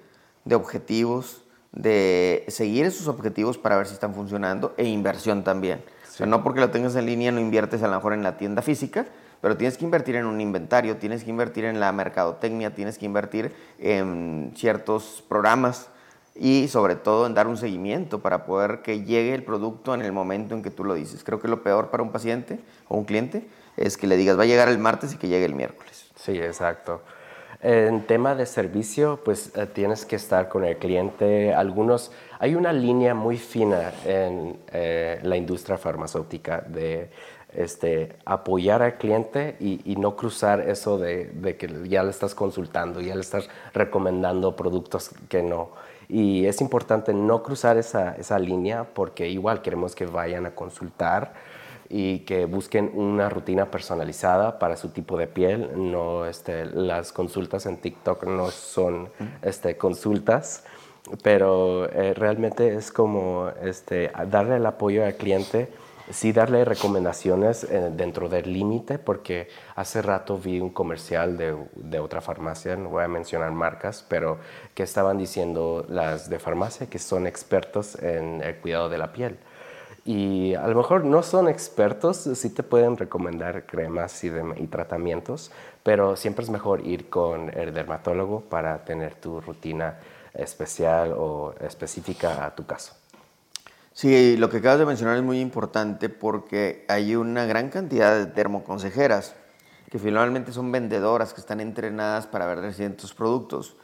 de 0.45 0.55
objetivos, 0.55 1.45
de 1.73 2.45
seguir 2.49 2.87
esos 2.87 3.07
objetivos 3.09 3.59
para 3.59 3.77
ver 3.77 3.87
si 3.87 3.95
están 3.95 4.15
funcionando 4.15 4.75
e 4.77 4.85
inversión 4.85 5.45
también 5.45 5.83
no 6.27 6.43
porque 6.43 6.61
lo 6.61 6.71
tengas 6.71 6.97
en 6.97 7.07
línea 7.07 7.33
no 7.33 7.41
inviertes 7.41 7.83
a 7.83 7.89
lo 7.89 7.95
mejor 7.95 8.13
en 8.13 8.23
la 8.23 8.37
tienda 8.37 8.63
física, 8.63 9.07
pero 9.41 9.57
tienes 9.57 9.79
que 9.79 9.85
invertir 9.85 10.17
en 10.17 10.27
un 10.27 10.41
inventario, 10.41 10.97
tienes 10.97 11.25
que 11.25 11.31
invertir 11.31 11.65
en 11.65 11.81
la 11.81 11.93
mercadotecnia, 11.93 12.75
tienes 12.75 12.99
que 12.99 13.07
invertir 13.07 13.55
en 13.79 14.53
ciertos 14.55 15.25
programas 15.29 15.89
y 16.35 16.69
sobre 16.69 16.95
todo 16.95 17.27
en 17.27 17.35
dar 17.35 17.47
un 17.47 17.57
seguimiento 17.57 18.21
para 18.21 18.45
poder 18.45 18.83
que 18.83 19.03
llegue 19.03 19.35
el 19.35 19.43
producto 19.43 19.95
en 19.95 20.03
el 20.03 20.13
momento 20.13 20.55
en 20.55 20.63
que 20.63 20.71
tú 20.71 20.85
lo 20.85 20.95
dices. 20.95 21.25
Creo 21.25 21.41
que 21.41 21.49
lo 21.49 21.63
peor 21.63 21.91
para 21.91 22.03
un 22.03 22.13
paciente 22.13 22.61
o 22.89 22.97
un 22.97 23.05
cliente 23.05 23.47
es 23.81 23.97
que 23.97 24.07
le 24.07 24.17
digas 24.17 24.39
va 24.39 24.45
a 24.45 24.47
llegar 24.47 24.69
el 24.69 24.79
martes 24.79 25.15
y 25.15 25.17
que 25.17 25.29
llegue 25.29 25.47
el 25.47 25.55
miércoles. 25.55 26.11
Sí, 26.15 26.39
exacto. 26.39 27.01
En 27.63 28.07
tema 28.07 28.35
de 28.35 28.47
servicio, 28.47 29.21
pues 29.25 29.53
eh, 29.55 29.67
tienes 29.67 30.07
que 30.07 30.17
estar 30.17 30.49
con 30.49 30.65
el 30.65 30.79
cliente. 30.79 31.53
Algunos, 31.53 32.13
hay 32.39 32.55
una 32.55 32.73
línea 32.73 33.15
muy 33.15 33.37
fina 33.37 33.93
en 34.07 34.59
eh, 34.73 35.21
la 35.23 35.37
industria 35.37 35.77
farmacéutica 35.77 36.63
de 36.67 37.11
este, 37.55 38.17
apoyar 38.25 38.83
al 38.83 38.97
cliente 38.97 39.57
y, 39.61 39.97
no 39.97 40.17
cruzar 40.17 40.61
eso 40.61 40.99
de, 40.99 41.57
que 41.59 41.89
ya 41.89 42.03
le 42.03 42.11
estás 42.11 42.35
consultando, 42.35 43.01
ya 43.01 43.15
le 43.15 43.21
estás 43.21 43.49
recomendando 43.75 44.57
productos 44.57 45.11
que 45.29 45.43
no. 45.43 45.71
Y 46.09 46.47
es 46.47 46.61
importante 46.61 47.13
no 47.13 47.43
cruzar 47.43 47.77
esa, 47.77 48.17
esa 48.17 48.39
línea 48.39 48.85
porque 48.85 49.29
igual 49.29 49.63
queremos 49.63 49.95
que 49.95 50.07
vayan 50.07 50.47
a 50.47 50.55
consultar 50.55 51.35
y 51.93 52.21
que 52.21 52.45
busquen 52.45 52.93
una 52.95 53.29
rutina 53.29 53.69
personalizada 53.69 54.61
para 54.61 54.77
su 54.77 54.91
tipo 54.91 55.19
de 55.19 55.27
piel. 55.27 55.71
No, 55.75 56.25
este, 56.25 56.65
las 56.65 57.13
consultas 57.13 57.67
en 57.67 57.79
TikTok 57.79 58.25
no 58.25 58.51
son 58.53 59.09
este, 59.43 59.77
consultas, 59.77 60.65
pero 61.25 61.91
eh, 61.91 62.15
realmente 62.15 62.77
es 62.77 62.93
como 62.93 63.51
este, 63.61 64.13
darle 64.29 64.57
el 64.57 64.67
apoyo 64.67 65.05
al 65.05 65.17
cliente, 65.17 65.69
sí 66.11 66.33
darle 66.33 66.65
recomendaciones 66.65 67.65
eh, 67.65 67.91
dentro 67.93 68.29
del 68.29 68.53
límite, 68.53 69.01
porque 69.01 69.49
hace 69.75 70.01
rato 70.01 70.39
vi 70.39 70.61
un 70.61 70.71
comercial 70.71 71.37
de, 71.37 71.57
de, 71.75 71.99
otra 71.99 72.21
farmacia, 72.21 72.77
no 72.77 72.91
voy 72.91 73.03
a 73.03 73.09
mencionar 73.09 73.51
marcas, 73.51 74.07
pero 74.09 74.39
que 74.75 74.85
estaban 74.85 75.19
diciendo 75.19 75.85
las 75.89 76.31
de 76.31 76.39
farmacia 76.39 76.89
que 76.89 77.01
son 77.01 77.27
expertos 77.27 77.97
en 78.01 78.43
el 78.43 78.59
cuidado 78.59 78.89
de 78.89 78.99
la 78.99 79.13
piel 79.13 79.39
y 80.05 80.55
a 80.55 80.67
lo 80.67 80.77
mejor 80.77 81.05
no 81.05 81.23
son 81.23 81.49
expertos, 81.49 82.29
sí 82.35 82.51
te 82.51 82.63
pueden 82.63 82.97
recomendar 82.97 83.67
cremas 83.67 84.25
y, 84.25 84.31
tratamientos, 84.69 85.51
pero 85.83 86.17
siempre 86.17 86.45
es 86.45 86.51
mejor 86.51 86.87
ir 86.87 87.11
con 87.11 87.51
el 87.57 87.75
dermatólogo 87.75 88.41
para 88.41 88.85
tener 88.85 89.15
tu 89.15 89.41
rutina 89.41 89.99
especial 90.33 91.15
o 91.17 91.55
específica 91.61 92.45
a 92.45 92.55
tu 92.55 92.65
caso. 92.67 92.95
Sí, 93.93 94.37
lo 94.37 94.49
que 94.49 94.59
acabas 94.59 94.79
de 94.79 94.87
mencionar 94.87 95.17
es 95.17 95.23
muy 95.23 95.41
importante 95.41 96.09
porque 96.09 96.87
hay 96.89 97.17
una 97.17 97.45
gran 97.45 97.69
cantidad 97.69 98.17
de 98.17 98.27
termoconsejeras 98.27 99.35
que 99.91 99.99
finalmente 99.99 100.53
son 100.53 100.71
vendedoras 100.73 101.35
que 101.35 101.41
están 101.41 101.61
entrenadas 101.61 102.27
para 102.27 102.47
vender 102.47 102.73
ciertos 102.73 103.13
productos 103.13 103.77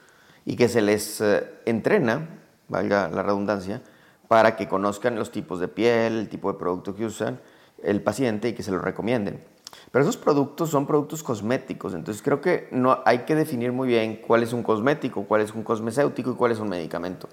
y 0.44 0.56
que 0.56 0.68
se 0.68 0.80
les 0.80 1.20
eh, 1.20 1.44
entrena, 1.66 2.28
valga 2.68 3.08
la 3.08 3.22
redundancia, 3.22 3.82
para 4.28 4.56
que 4.56 4.68
conozcan 4.68 5.16
los 5.16 5.30
tipos 5.30 5.60
de 5.60 5.68
piel, 5.68 6.18
el 6.18 6.28
tipo 6.28 6.52
de 6.52 6.58
producto 6.58 6.94
que 6.94 7.04
usan 7.04 7.40
el 7.82 8.02
paciente 8.02 8.48
y 8.48 8.52
que 8.54 8.62
se 8.62 8.70
lo 8.70 8.78
recomienden. 8.78 9.42
Pero 9.90 10.02
esos 10.02 10.16
productos 10.16 10.70
son 10.70 10.86
productos 10.86 11.22
cosméticos, 11.22 11.94
entonces 11.94 12.22
creo 12.22 12.40
que 12.40 12.68
no 12.70 13.00
hay 13.04 13.20
que 13.20 13.34
definir 13.34 13.72
muy 13.72 13.88
bien 13.88 14.22
cuál 14.26 14.42
es 14.42 14.52
un 14.52 14.62
cosmético, 14.62 15.24
cuál 15.24 15.42
es 15.42 15.52
un 15.54 15.62
cosmecéutico 15.62 16.30
y 16.30 16.34
cuál 16.34 16.52
es 16.52 16.60
un 16.60 16.68
medicamento. 16.68 17.28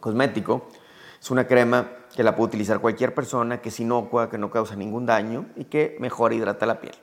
Cosmético 0.00 0.68
es 1.20 1.30
una 1.30 1.46
crema 1.46 1.88
que 2.14 2.22
la 2.22 2.34
puede 2.34 2.48
utilizar 2.48 2.80
cualquier 2.80 3.14
persona, 3.14 3.60
que 3.60 3.68
es 3.68 3.80
inocua, 3.80 4.30
que 4.30 4.38
no 4.38 4.50
causa 4.50 4.74
ningún 4.74 5.06
daño 5.06 5.46
y 5.56 5.64
que 5.64 5.96
mejor 6.00 6.32
hidrata 6.32 6.66
la 6.66 6.80
piel. 6.80 6.94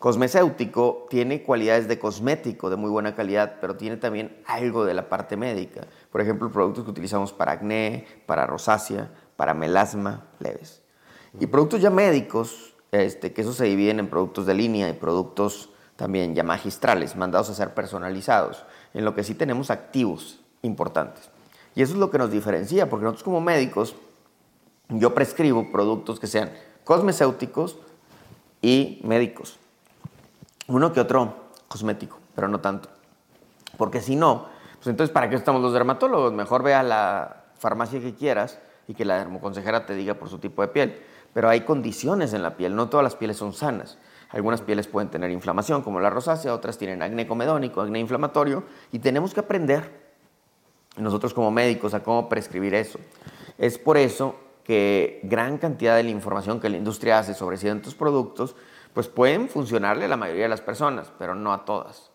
Cosmecéutico 0.00 1.06
tiene 1.10 1.42
cualidades 1.42 1.86
de 1.86 1.98
cosmético 1.98 2.70
de 2.70 2.76
muy 2.76 2.88
buena 2.88 3.14
calidad, 3.14 3.56
pero 3.60 3.76
tiene 3.76 3.98
también 3.98 4.34
algo 4.46 4.86
de 4.86 4.94
la 4.94 5.10
parte 5.10 5.36
médica. 5.36 5.82
Por 6.10 6.22
ejemplo, 6.22 6.50
productos 6.50 6.84
que 6.84 6.90
utilizamos 6.90 7.34
para 7.34 7.52
acné, 7.52 8.06
para 8.24 8.46
rosácea, 8.46 9.10
para 9.36 9.52
melasma 9.52 10.24
leves. 10.38 10.80
Y 11.38 11.46
productos 11.48 11.82
ya 11.82 11.90
médicos, 11.90 12.72
este, 12.92 13.34
que 13.34 13.42
eso 13.42 13.52
se 13.52 13.66
dividen 13.66 13.98
en 13.98 14.08
productos 14.08 14.46
de 14.46 14.54
línea 14.54 14.88
y 14.88 14.94
productos 14.94 15.68
también 15.96 16.34
ya 16.34 16.44
magistrales, 16.44 17.14
mandados 17.14 17.50
a 17.50 17.54
ser 17.54 17.74
personalizados, 17.74 18.64
en 18.94 19.04
lo 19.04 19.14
que 19.14 19.22
sí 19.22 19.34
tenemos 19.34 19.70
activos 19.70 20.40
importantes. 20.62 21.28
Y 21.74 21.82
eso 21.82 21.92
es 21.92 21.98
lo 21.98 22.10
que 22.10 22.16
nos 22.16 22.30
diferencia, 22.30 22.88
porque 22.88 23.04
nosotros 23.04 23.24
como 23.24 23.42
médicos, 23.42 23.94
yo 24.88 25.12
prescribo 25.12 25.70
productos 25.70 26.18
que 26.18 26.26
sean 26.26 26.50
cosmecéuticos 26.84 27.76
y 28.62 29.02
médicos 29.04 29.59
uno 30.70 30.92
que 30.92 31.00
otro 31.00 31.34
cosmético, 31.68 32.18
pero 32.34 32.48
no 32.48 32.60
tanto. 32.60 32.88
Porque 33.76 34.00
si 34.00 34.16
no, 34.16 34.46
pues 34.74 34.86
entonces, 34.86 35.12
¿para 35.12 35.28
qué 35.28 35.36
estamos 35.36 35.60
los 35.60 35.72
dermatólogos? 35.72 36.32
Mejor 36.32 36.62
ve 36.62 36.74
a 36.74 36.82
la 36.82 37.44
farmacia 37.58 38.00
que 38.00 38.14
quieras 38.14 38.58
y 38.88 38.94
que 38.94 39.04
la 39.04 39.18
dermoconsejera 39.18 39.86
te 39.86 39.94
diga 39.94 40.14
por 40.14 40.28
su 40.28 40.38
tipo 40.38 40.62
de 40.62 40.68
piel. 40.68 41.02
Pero 41.32 41.48
hay 41.48 41.60
condiciones 41.62 42.32
en 42.32 42.42
la 42.42 42.56
piel, 42.56 42.74
no 42.74 42.88
todas 42.88 43.04
las 43.04 43.14
pieles 43.14 43.36
son 43.36 43.52
sanas. 43.52 43.98
Algunas 44.30 44.62
pieles 44.62 44.86
pueden 44.86 45.10
tener 45.10 45.30
inflamación, 45.30 45.82
como 45.82 46.00
la 46.00 46.08
rosácea, 46.08 46.54
otras 46.54 46.78
tienen 46.78 47.02
acné 47.02 47.26
comedónico, 47.26 47.80
acné 47.80 47.98
inflamatorio, 47.98 48.64
y 48.92 49.00
tenemos 49.00 49.34
que 49.34 49.40
aprender, 49.40 49.90
nosotros 50.96 51.34
como 51.34 51.50
médicos, 51.50 51.94
a 51.94 52.02
cómo 52.02 52.28
prescribir 52.28 52.74
eso. 52.74 52.98
Es 53.58 53.78
por 53.78 53.96
eso 53.96 54.36
que 54.64 55.20
gran 55.24 55.58
cantidad 55.58 55.96
de 55.96 56.04
la 56.04 56.10
información 56.10 56.60
que 56.60 56.68
la 56.68 56.76
industria 56.76 57.18
hace 57.18 57.34
sobre 57.34 57.56
ciertos 57.56 57.94
productos 57.94 58.54
pues 58.94 59.08
pueden 59.08 59.48
funcionarle 59.48 60.04
a 60.04 60.08
la 60.08 60.16
mayoría 60.16 60.44
de 60.44 60.48
las 60.48 60.60
personas, 60.60 61.12
pero 61.18 61.34
no 61.34 61.52
a 61.52 61.64
todas. 61.64 62.10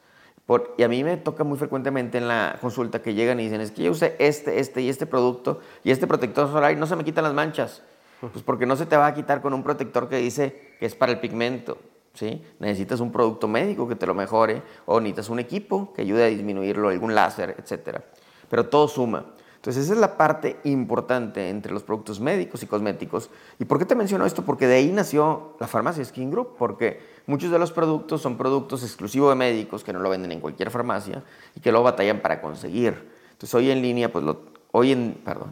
y 0.77 0.83
a 0.83 0.87
mí 0.87 1.03
me 1.03 1.17
toca 1.17 1.43
muy 1.43 1.57
frecuentemente 1.57 2.17
en 2.17 2.27
la 2.27 2.57
consulta 2.61 3.01
que 3.01 3.13
llegan 3.13 3.39
y 3.39 3.43
dicen, 3.43 3.61
es 3.61 3.71
que 3.71 3.83
yo 3.83 3.91
usé 3.91 4.15
este, 4.19 4.59
este 4.59 4.81
y 4.81 4.89
este 4.89 5.05
producto 5.05 5.59
y 5.83 5.91
este 5.91 6.07
protector 6.07 6.51
solar 6.51 6.71
y 6.71 6.75
no 6.75 6.85
se 6.87 6.95
me 6.95 7.03
quitan 7.03 7.23
las 7.23 7.33
manchas. 7.33 7.81
Pues 8.19 8.43
porque 8.43 8.65
no 8.65 8.75
se 8.75 8.85
te 8.85 8.97
va 8.97 9.07
a 9.07 9.13
quitar 9.13 9.41
con 9.41 9.53
un 9.53 9.63
protector 9.63 10.09
que 10.09 10.17
dice 10.17 10.75
que 10.79 10.85
es 10.85 10.95
para 10.95 11.11
el 11.11 11.19
pigmento. 11.19 11.77
¿sí? 12.13 12.41
Necesitas 12.59 12.99
un 12.99 13.11
producto 13.11 13.47
médico 13.47 13.87
que 13.87 13.95
te 13.95 14.07
lo 14.07 14.13
mejore 14.13 14.63
o 14.85 14.99
necesitas 14.99 15.29
un 15.29 15.39
equipo 15.39 15.93
que 15.93 16.01
ayude 16.01 16.23
a 16.23 16.27
disminuirlo, 16.27 16.89
algún 16.89 17.13
láser, 17.13 17.55
etc. 17.59 17.99
Pero 18.49 18.67
todo 18.67 18.87
suma. 18.87 19.25
Entonces 19.65 19.85
esa 19.85 19.93
es 19.93 19.99
la 19.99 20.15
parte 20.15 20.57
importante 20.63 21.49
entre 21.49 21.73
los 21.73 21.81
productos 21.81 22.19
médicos 22.19 22.61
y 22.61 22.67
cosméticos. 22.67 23.31
¿Y 23.57 23.65
por 23.65 23.79
qué 23.79 23.85
te 23.85 23.95
menciono 23.95 24.23
esto? 24.27 24.43
Porque 24.43 24.67
de 24.67 24.75
ahí 24.75 24.91
nació 24.91 25.55
la 25.59 25.65
farmacia 25.65 26.05
Skin 26.05 26.29
Group, 26.29 26.49
porque 26.55 27.01
muchos 27.25 27.49
de 27.49 27.57
los 27.57 27.71
productos 27.71 28.21
son 28.21 28.37
productos 28.37 28.83
exclusivos 28.83 29.31
de 29.31 29.35
médicos 29.35 29.83
que 29.83 29.91
no 29.91 29.97
lo 29.97 30.11
venden 30.11 30.31
en 30.33 30.39
cualquier 30.39 30.69
farmacia 30.69 31.23
y 31.55 31.61
que 31.61 31.71
luego 31.71 31.83
batallan 31.83 32.19
para 32.19 32.41
conseguir. 32.41 33.09
Entonces 33.31 33.55
hoy 33.55 33.71
en 33.71 33.81
línea, 33.81 34.11
pues 34.11 34.23
lo, 34.23 34.41
hoy 34.71 34.91
en, 34.91 35.19
perdón, 35.25 35.49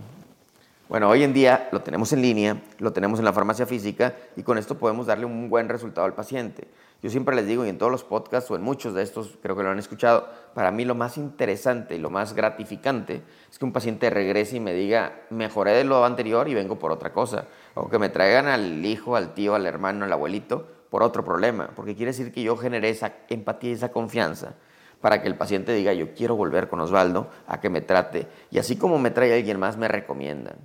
bueno, 0.89 1.09
hoy 1.09 1.23
en 1.23 1.33
día 1.33 1.69
lo 1.71 1.81
tenemos 1.81 2.11
en 2.13 2.21
línea, 2.21 2.61
lo 2.79 2.91
tenemos 2.91 3.17
en 3.17 3.25
la 3.25 3.33
farmacia 3.33 3.65
física 3.65 4.15
y 4.35 4.43
con 4.43 4.57
esto 4.57 4.77
podemos 4.77 5.07
darle 5.07 5.25
un 5.25 5.49
buen 5.49 5.69
resultado 5.69 6.05
al 6.05 6.13
paciente. 6.13 6.67
Yo 7.01 7.09
siempre 7.09 7.35
les 7.35 7.47
digo, 7.47 7.65
y 7.65 7.69
en 7.69 7.77
todos 7.77 7.91
los 7.91 8.03
podcasts 8.03 8.51
o 8.51 8.55
en 8.55 8.61
muchos 8.61 8.93
de 8.93 9.01
estos 9.01 9.37
creo 9.41 9.55
que 9.55 9.63
lo 9.63 9.69
han 9.69 9.79
escuchado, 9.79 10.27
para 10.53 10.71
mí 10.71 10.85
lo 10.85 10.93
más 10.93 11.17
interesante 11.17 11.95
y 11.95 11.99
lo 11.99 12.09
más 12.09 12.33
gratificante 12.33 13.21
es 13.49 13.57
que 13.57 13.65
un 13.65 13.73
paciente 13.73 14.09
regrese 14.09 14.57
y 14.57 14.59
me 14.59 14.73
diga, 14.73 15.21
mejoré 15.29 15.71
de 15.71 15.83
lo 15.83 16.05
anterior 16.05 16.47
y 16.47 16.53
vengo 16.53 16.79
por 16.79 16.91
otra 16.91 17.11
cosa. 17.11 17.47
O 17.75 17.89
que 17.89 17.97
me 17.97 18.09
traigan 18.09 18.47
al 18.47 18.85
hijo, 18.85 19.15
al 19.15 19.33
tío, 19.33 19.55
al 19.55 19.65
hermano, 19.65 20.05
al 20.05 20.13
abuelito 20.13 20.67
por 20.89 21.01
otro 21.01 21.25
problema. 21.25 21.71
Porque 21.75 21.95
quiere 21.95 22.11
decir 22.11 22.31
que 22.31 22.43
yo 22.43 22.55
generé 22.55 22.89
esa 22.89 23.13
empatía 23.29 23.71
y 23.71 23.73
esa 23.73 23.91
confianza 23.91 24.55
para 25.01 25.21
que 25.21 25.27
el 25.27 25.35
paciente 25.35 25.73
diga, 25.73 25.91
yo 25.91 26.13
quiero 26.13 26.37
volver 26.37 26.69
con 26.69 26.79
Osvaldo 26.79 27.29
a 27.47 27.59
que 27.59 27.69
me 27.69 27.81
trate. 27.81 28.27
Y 28.51 28.59
así 28.59 28.77
como 28.77 28.99
me 28.99 29.11
trae 29.11 29.33
alguien 29.33 29.59
más, 29.59 29.75
me 29.75 29.89
recomiendan. 29.89 30.55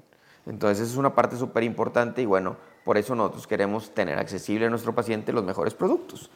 Entonces 0.49 0.90
es 0.90 0.97
una 0.97 1.14
parte 1.14 1.37
súper 1.37 1.62
importante 1.62 2.23
y 2.23 2.26
bueno, 2.26 2.57
por 2.85 2.97
eso 2.97 3.14
nosotros 3.14 3.47
queremos 3.47 3.95
tener 3.95 4.19
accesible 4.19 4.67
a 4.67 4.71
nuestro 4.71 4.95
paciente 4.95 5.33
los 5.33 5.45
mejores 5.45 5.75
productos. 5.75 6.31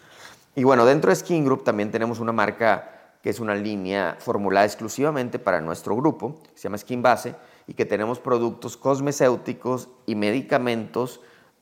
Y 0.54 0.64
bueno, 0.64 0.84
dentro 0.84 1.10
de 1.10 1.16
Skin 1.16 1.44
Group 1.44 1.64
también 1.64 1.90
tenemos 1.90 2.20
una 2.20 2.32
marca 2.32 3.16
que 3.22 3.30
es 3.30 3.40
una 3.40 3.54
línea 3.54 4.16
formulada 4.18 4.66
exclusivamente 4.66 5.38
para 5.38 5.60
nuestro 5.60 5.96
grupo, 5.96 6.40
se 6.54 6.64
llama 6.64 6.76
Skin 6.76 7.02
Base, 7.02 7.34
y 7.66 7.74
que 7.74 7.86
tenemos 7.86 8.18
productos 8.18 8.76
cosmecéuticos 8.76 9.88
y 10.06 10.14
medicamentos 10.14 11.20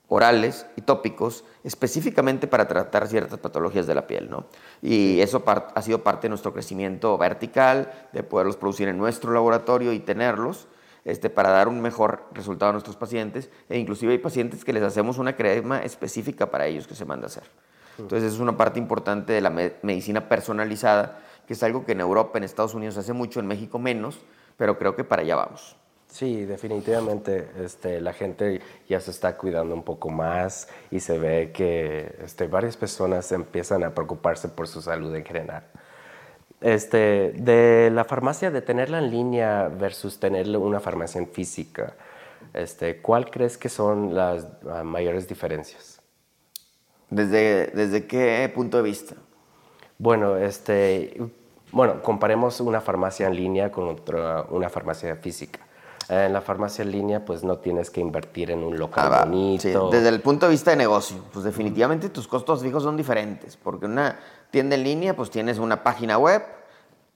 orales 0.09 0.67
y 0.75 0.81
tópicos 0.81 1.45
específicamente 1.63 2.49
para 2.49 2.67
tratar 2.67 3.07
ciertas 3.07 3.39
patologías 3.39 3.87
de 3.87 3.95
la 3.95 4.09
piel. 4.09 4.29
¿no? 4.29 4.47
Y 4.83 5.21
eso 5.21 5.45
ha 5.47 5.83
sido 5.83 6.03
parte 6.03 6.23
de 6.23 6.31
nuestro 6.31 6.53
crecimiento 6.53 7.17
vertical, 7.17 8.09
de 8.13 8.25
poderlos 8.25 8.57
producir 8.57 8.89
en 8.89 8.99
nuestro 8.99 9.33
laboratorio 9.33 9.93
y 9.93 10.01
tenerlos 10.01 10.67
este, 11.05 11.31
para 11.31 11.51
dar 11.51 11.69
un 11.69 11.81
mejor 11.81 12.25
resultado 12.33 12.71
a 12.71 12.73
nuestros 12.73 12.97
pacientes. 12.97 13.51
E 13.69 13.79
inclusive 13.79 14.13
hay 14.13 14.19
pacientes 14.19 14.65
que 14.65 14.73
les 14.73 14.83
hacemos 14.83 15.19
una 15.19 15.37
crema 15.37 15.83
específica 15.83 16.51
para 16.51 16.67
ellos 16.67 16.87
que 16.87 16.95
se 16.95 17.05
manda 17.05 17.27
a 17.27 17.29
hacer. 17.29 17.45
Entonces 17.99 18.33
es 18.33 18.41
una 18.41 18.57
parte 18.57 18.79
importante 18.79 19.33
de 19.33 19.41
la 19.41 19.51
medicina 19.51 20.29
personalizada, 20.29 21.21
que 21.47 21.53
es 21.53 21.63
algo 21.63 21.85
que 21.85 21.93
en 21.93 22.01
Europa, 22.01 22.39
en 22.39 22.45
Estados 22.45 22.75
Unidos 22.75 22.97
hace 22.97 23.13
mucho, 23.13 23.41
en 23.41 23.47
México 23.47 23.79
menos, 23.79 24.21
pero 24.57 24.79
creo 24.79 24.97
que 24.97 25.05
para 25.05 25.23
allá 25.23 25.37
vamos. 25.37 25.77
Sí, 26.11 26.45
definitivamente 26.45 27.51
este, 27.63 28.01
la 28.01 28.13
gente 28.13 28.61
ya 28.89 29.01
se 29.01 29.13
está 29.13 29.37
cuidando 29.37 29.75
un 29.75 29.85
poco 29.85 30.11
más 30.11 30.69
y 30.91 30.99
se 30.99 31.19
ve 31.19 31.53
que 31.53 32.17
este, 32.25 32.49
varias 32.49 32.77
personas 32.77 33.31
empiezan 33.31 33.85
a 33.85 33.95
preocuparse 33.95 34.49
por 34.49 34.67
su 34.67 34.83
salud 34.83 35.15
en 35.15 35.25
general. 35.25 35.63
Este, 36.61 37.33
de 37.33 37.91
la 37.91 38.05
farmacia, 38.05 38.51
de 38.51 38.61
tenerla 38.61 38.99
en 38.99 39.11
línea 39.11 39.69
versus 39.69 40.21
tener 40.21 40.47
una 40.57 40.79
farmacia 40.79 41.19
en 41.19 41.29
física, 41.29 41.95
este, 42.53 42.99
¿cuál 42.99 43.31
crees 43.31 43.57
que 43.57 43.69
son 43.69 44.15
las 44.15 44.47
ah, 44.69 44.85
mayores 44.85 45.27
diferencias? 45.27 46.01
¿Desde, 47.09 47.69
¿Desde 47.69 48.07
qué 48.07 48.51
punto 48.55 48.77
de 48.77 48.83
vista? 48.83 49.15
Bueno, 49.99 50.37
este, 50.37 51.21
bueno, 51.73 52.03
comparemos 52.03 52.61
una 52.61 52.81
farmacia 52.81 53.27
en 53.27 53.37
línea 53.37 53.73
con 53.73 53.89
otra, 53.89 54.47
una 54.51 54.69
farmacia 54.69 55.17
física. 55.17 55.61
En 56.11 56.33
la 56.33 56.41
farmacia 56.41 56.83
en 56.83 56.91
línea, 56.91 57.25
pues 57.25 57.45
no 57.45 57.59
tienes 57.59 57.89
que 57.89 58.01
invertir 58.01 58.51
en 58.51 58.65
un 58.65 58.77
local 58.77 59.13
ah, 59.15 59.25
bonito. 59.25 59.91
Desde 59.91 60.09
el 60.09 60.21
punto 60.21 60.47
de 60.47 60.51
vista 60.51 60.73
de 60.73 60.77
negocio, 60.77 61.19
pues 61.33 61.45
definitivamente 61.45 62.09
tus 62.09 62.27
costos 62.27 62.63
fijos 62.63 62.83
son 62.83 62.97
diferentes, 62.97 63.57
porque 63.57 63.87
una 63.87 64.19
tienda 64.51 64.75
en 64.75 64.83
línea, 64.83 65.15
pues 65.15 65.31
tienes 65.31 65.61
una 65.61 65.85
página 65.85 66.19
web, 66.19 66.43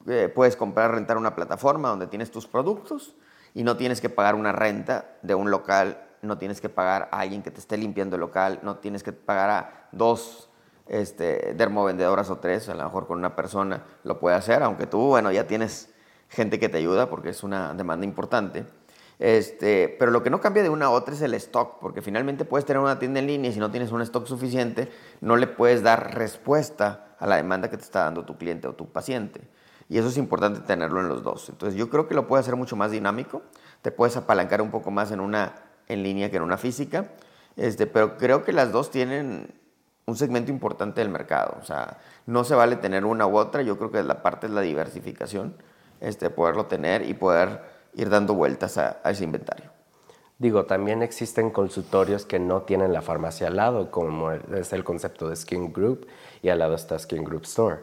eh, 0.07 0.31
puedes 0.33 0.55
comprar, 0.55 0.93
rentar 0.93 1.17
una 1.17 1.35
plataforma 1.35 1.89
donde 1.89 2.07
tienes 2.07 2.31
tus 2.31 2.47
productos 2.47 3.17
y 3.53 3.65
no 3.65 3.77
tienes 3.77 4.01
que 4.01 4.11
pagar 4.11 4.37
una 4.37 4.53
renta 4.53 5.17
de 5.23 5.35
un 5.35 5.51
local, 5.51 6.01
no 6.23 6.39
tienes 6.39 6.61
que 6.61 6.69
pagar 6.69 7.09
a 7.11 7.19
alguien 7.19 7.43
que 7.43 7.51
te 7.51 7.59
esté 7.59 7.77
limpiando 7.77 8.15
el 8.15 8.21
local, 8.21 8.61
no 8.63 8.77
tienes 8.77 9.03
que 9.03 9.13
pagar 9.13 9.51
a 9.51 9.89
dos 9.91 10.51
este, 10.87 11.55
dermovendedoras 11.55 12.31
o 12.31 12.39
tres, 12.39 12.69
a 12.69 12.77
lo 12.77 12.85
mejor 12.85 13.09
con 13.09 13.19
una 13.19 13.35
persona 13.35 13.83
lo 14.05 14.21
puede 14.21 14.37
hacer, 14.37 14.63
aunque 14.63 14.87
tú, 14.87 15.01
bueno, 15.01 15.33
ya 15.33 15.49
tienes 15.49 15.93
gente 16.29 16.61
que 16.61 16.69
te 16.69 16.79
ayuda 16.79 17.11
porque 17.11 17.31
es 17.31 17.43
una 17.43 17.75
demanda 17.75 18.07
importante. 18.07 18.65
Este, 19.25 19.89
pero 19.99 20.11
lo 20.11 20.23
que 20.23 20.29
no 20.29 20.43
cambia 20.43 20.63
de 20.63 20.69
una 20.69 20.85
a 20.85 20.91
otra 20.91 21.15
es 21.15 21.23
el 21.23 21.33
stock, 21.33 21.79
porque 21.81 22.03
finalmente 22.03 22.45
puedes 22.45 22.67
tener 22.67 22.83
una 22.83 22.99
tienda 22.99 23.21
en 23.21 23.27
línea 23.27 23.51
y 23.51 23.55
si 23.55 23.59
no 23.59 23.71
tienes 23.71 23.91
un 23.91 24.03
stock 24.03 24.27
suficiente, 24.27 24.93
no 25.23 25.37
le 25.37 25.47
puedes 25.47 25.83
dar 25.83 26.15
respuesta 26.15 27.17
a 27.19 27.27
la 27.27 27.37
demanda 27.37 27.71
que 27.71 27.79
te 27.79 27.85
está 27.85 28.01
dando 28.01 28.27
tu 28.27 28.37
cliente 28.37 28.69
o 28.69 28.75
tu 28.75 28.93
paciente. 28.93 29.41
Y 29.89 29.97
eso 29.97 30.09
es 30.09 30.19
importante 30.19 30.61
tenerlo 30.61 31.01
en 31.01 31.09
los 31.09 31.23
dos. 31.23 31.49
Entonces 31.49 31.75
yo 31.79 31.89
creo 31.89 32.07
que 32.07 32.15
lo 32.15 32.27
puedes 32.27 32.45
hacer 32.45 32.57
mucho 32.57 32.77
más 32.77 32.91
dinámico, 32.91 33.41
te 33.81 33.91
puedes 33.91 34.15
apalancar 34.19 34.61
un 34.61 34.71
poco 34.71 34.91
más 34.91 35.11
en 35.11 35.21
una 35.21 35.55
en 35.89 36.03
línea 36.03 36.31
que 36.31 36.37
en 36.37 36.43
una 36.43 36.59
física, 36.59 37.13
este, 37.57 37.87
pero 37.87 38.19
creo 38.19 38.45
que 38.45 38.53
las 38.53 38.73
dos 38.73 38.91
tienen 38.91 39.55
un 40.05 40.17
segmento 40.17 40.51
importante 40.51 41.01
del 41.01 41.09
mercado. 41.09 41.57
O 41.63 41.65
sea, 41.65 41.97
no 42.27 42.45
se 42.45 42.55
vale 42.55 42.77
tener 42.77 43.07
una 43.07 43.27
u 43.27 43.39
otra, 43.39 43.63
yo 43.63 43.79
creo 43.79 43.91
que 43.91 44.03
la 44.03 44.21
parte 44.21 44.49
es 44.49 44.53
la 44.53 44.61
diversificación, 44.61 45.57
este, 46.03 46.29
poderlo 46.29 46.67
tener 46.67 47.09
y 47.09 47.15
poder 47.15 47.74
ir 47.95 48.11
dando 48.11 48.35
vueltas 48.35 48.79
a, 48.79 49.01
ese 49.05 49.25
inventario. 49.25 49.71
Digo, 50.39 50.65
también 50.65 51.03
existen 51.03 51.51
consultorios 51.51 52.27
que 52.27 52.39
no 52.39 52.63
tienen 52.63 52.93
la 52.93 53.03
farmacia 53.03 53.47
al 53.47 53.57
lado, 53.57 53.91
como 53.91 54.33
es 54.33 54.73
el 54.73 54.85
concepto 54.85 55.29
de 55.29 55.37
Skin 55.37 55.73
Group, 55.73 56.07
y 56.43 56.49
al 56.49 56.59
lado 56.59 56.75
está 56.75 56.99
Skin 56.99 57.25
Group 57.25 57.45
Store. 57.45 57.79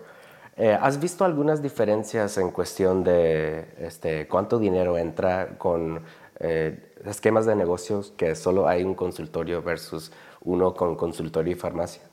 Eh, 0.57 0.77
¿Has 0.79 0.99
visto 0.99 1.23
algunas 1.23 1.61
diferencias 1.61 2.37
en 2.37 2.51
cuestión 2.51 3.03
de 3.03 3.73
este, 3.79 4.27
cuánto 4.27 4.59
dinero 4.59 4.97
entra 4.97 5.57
con 5.57 6.01
eh, 6.39 6.93
esquemas 7.05 7.45
de 7.45 7.55
negocios 7.55 8.13
que 8.17 8.35
solo 8.35 8.67
hay 8.67 8.83
un 8.83 8.95
consultorio 8.95 9.61
versus 9.61 10.11
uno 10.41 10.73
con 10.73 10.95
consultorio 10.95 11.53
y 11.53 11.55
farmacia? 11.55 12.03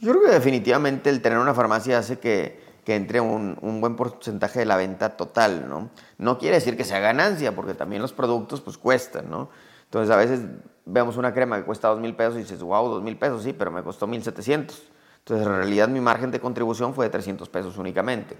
Yo 0.00 0.12
creo 0.12 0.24
que 0.24 0.30
definitivamente 0.30 1.10
el 1.10 1.20
tener 1.20 1.38
una 1.38 1.54
farmacia 1.54 1.98
hace 1.98 2.18
que, 2.18 2.67
que 2.88 2.96
entre 2.96 3.20
un, 3.20 3.58
un, 3.60 3.82
buen 3.82 3.96
porcentaje 3.96 4.60
de 4.60 4.64
la 4.64 4.78
venta 4.78 5.14
total, 5.14 5.68
¿no? 5.68 5.90
No 6.16 6.38
quiere 6.38 6.54
decir 6.54 6.74
que 6.74 6.84
sea 6.84 7.00
ganancia, 7.00 7.54
porque 7.54 7.74
también 7.74 8.00
los 8.00 8.14
productos 8.14 8.62
pues 8.62 8.78
cuestan, 8.78 9.28
¿no? 9.28 9.50
Entonces 9.84 10.10
a 10.10 10.16
veces 10.16 10.40
vemos 10.86 11.18
una 11.18 11.34
crema 11.34 11.58
que 11.58 11.64
cuesta 11.64 11.88
dos 11.88 12.00
mil 12.00 12.16
pesos 12.16 12.36
y 12.36 12.38
dices, 12.38 12.62
wow, 12.62 12.88
dos 12.88 13.02
mil 13.02 13.18
pesos, 13.18 13.42
sí, 13.42 13.52
pero 13.52 13.70
me 13.70 13.82
costó 13.82 14.06
mil 14.06 14.22
setecientos. 14.22 14.84
Entonces 15.18 15.46
en 15.46 15.52
realidad 15.52 15.88
mi 15.88 16.00
margen 16.00 16.30
de 16.30 16.40
contribución 16.40 16.94
fue 16.94 17.04
de 17.04 17.10
300 17.10 17.46
pesos 17.50 17.76
únicamente. 17.76 18.38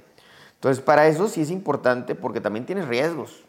Entonces 0.54 0.82
para 0.82 1.06
eso 1.08 1.28
sí 1.28 1.42
es 1.42 1.50
importante 1.50 2.14
porque 2.14 2.40
también 2.40 2.64
tienes 2.64 2.88
riesgos. 2.88 3.44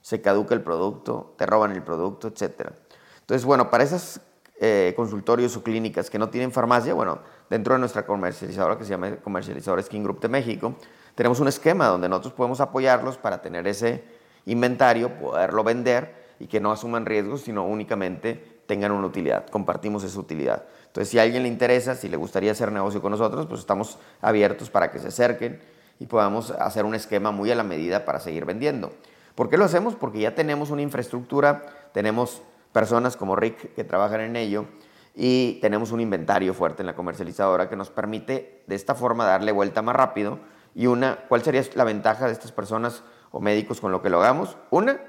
Se 0.00 0.22
caduca 0.22 0.56
el 0.56 0.62
producto, 0.62 1.34
te 1.38 1.46
roban 1.46 1.70
el 1.70 1.84
producto, 1.84 2.26
etc. 2.26 2.72
Entonces, 3.20 3.44
bueno, 3.44 3.70
para 3.70 3.84
esos 3.84 4.20
eh, 4.60 4.92
consultorios 4.96 5.56
o 5.56 5.62
clínicas 5.62 6.10
que 6.10 6.18
no 6.18 6.30
tienen 6.30 6.50
farmacia, 6.50 6.94
bueno, 6.94 7.20
dentro 7.52 7.74
de 7.74 7.80
nuestra 7.80 8.06
comercializadora 8.06 8.78
que 8.78 8.84
se 8.84 8.90
llama 8.90 9.16
Comercializadora 9.16 9.82
Skin 9.82 10.02
Group 10.02 10.20
de 10.20 10.28
México, 10.28 10.74
tenemos 11.14 11.38
un 11.38 11.48
esquema 11.48 11.86
donde 11.86 12.08
nosotros 12.08 12.32
podemos 12.32 12.62
apoyarlos 12.62 13.18
para 13.18 13.42
tener 13.42 13.66
ese 13.66 14.02
inventario, 14.46 15.10
poderlo 15.18 15.62
vender 15.62 16.14
y 16.40 16.46
que 16.46 16.60
no 16.60 16.72
asuman 16.72 17.04
riesgos, 17.04 17.42
sino 17.42 17.66
únicamente 17.66 18.62
tengan 18.66 18.90
una 18.90 19.06
utilidad. 19.06 19.46
Compartimos 19.50 20.02
esa 20.02 20.18
utilidad. 20.18 20.64
Entonces, 20.86 21.10
si 21.10 21.18
a 21.18 21.22
alguien 21.24 21.42
le 21.42 21.48
interesa, 21.50 21.94
si 21.94 22.08
le 22.08 22.16
gustaría 22.16 22.52
hacer 22.52 22.72
negocio 22.72 23.02
con 23.02 23.10
nosotros, 23.10 23.44
pues 23.44 23.60
estamos 23.60 23.98
abiertos 24.22 24.70
para 24.70 24.90
que 24.90 24.98
se 24.98 25.08
acerquen 25.08 25.60
y 26.00 26.06
podamos 26.06 26.52
hacer 26.52 26.86
un 26.86 26.94
esquema 26.94 27.32
muy 27.32 27.50
a 27.50 27.54
la 27.54 27.64
medida 27.64 28.06
para 28.06 28.18
seguir 28.18 28.46
vendiendo. 28.46 28.94
¿Por 29.34 29.50
qué 29.50 29.58
lo 29.58 29.66
hacemos? 29.66 29.94
Porque 29.94 30.20
ya 30.20 30.34
tenemos 30.34 30.70
una 30.70 30.80
infraestructura, 30.80 31.66
tenemos 31.92 32.40
personas 32.72 33.18
como 33.18 33.36
Rick 33.36 33.74
que 33.74 33.84
trabajan 33.84 34.22
en 34.22 34.36
ello 34.36 34.64
y 35.14 35.54
tenemos 35.60 35.92
un 35.92 36.00
inventario 36.00 36.54
fuerte 36.54 36.82
en 36.82 36.86
la 36.86 36.94
comercializadora 36.94 37.68
que 37.68 37.76
nos 37.76 37.90
permite 37.90 38.64
de 38.66 38.74
esta 38.74 38.94
forma 38.94 39.26
darle 39.26 39.52
vuelta 39.52 39.82
más 39.82 39.94
rápido. 39.94 40.38
Y 40.74 40.86
una, 40.86 41.18
¿cuál 41.28 41.42
sería 41.42 41.62
la 41.74 41.84
ventaja 41.84 42.26
de 42.26 42.32
estas 42.32 42.52
personas 42.52 43.02
o 43.30 43.40
médicos 43.40 43.80
con 43.80 43.92
lo 43.92 44.00
que 44.00 44.08
lo 44.08 44.22
hagamos? 44.22 44.56
Una, 44.70 45.00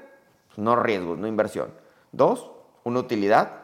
no 0.56 0.76
riesgos, 0.76 1.18
no 1.18 1.26
inversión. 1.26 1.70
Dos, 2.12 2.50
una 2.84 3.00
utilidad. 3.00 3.62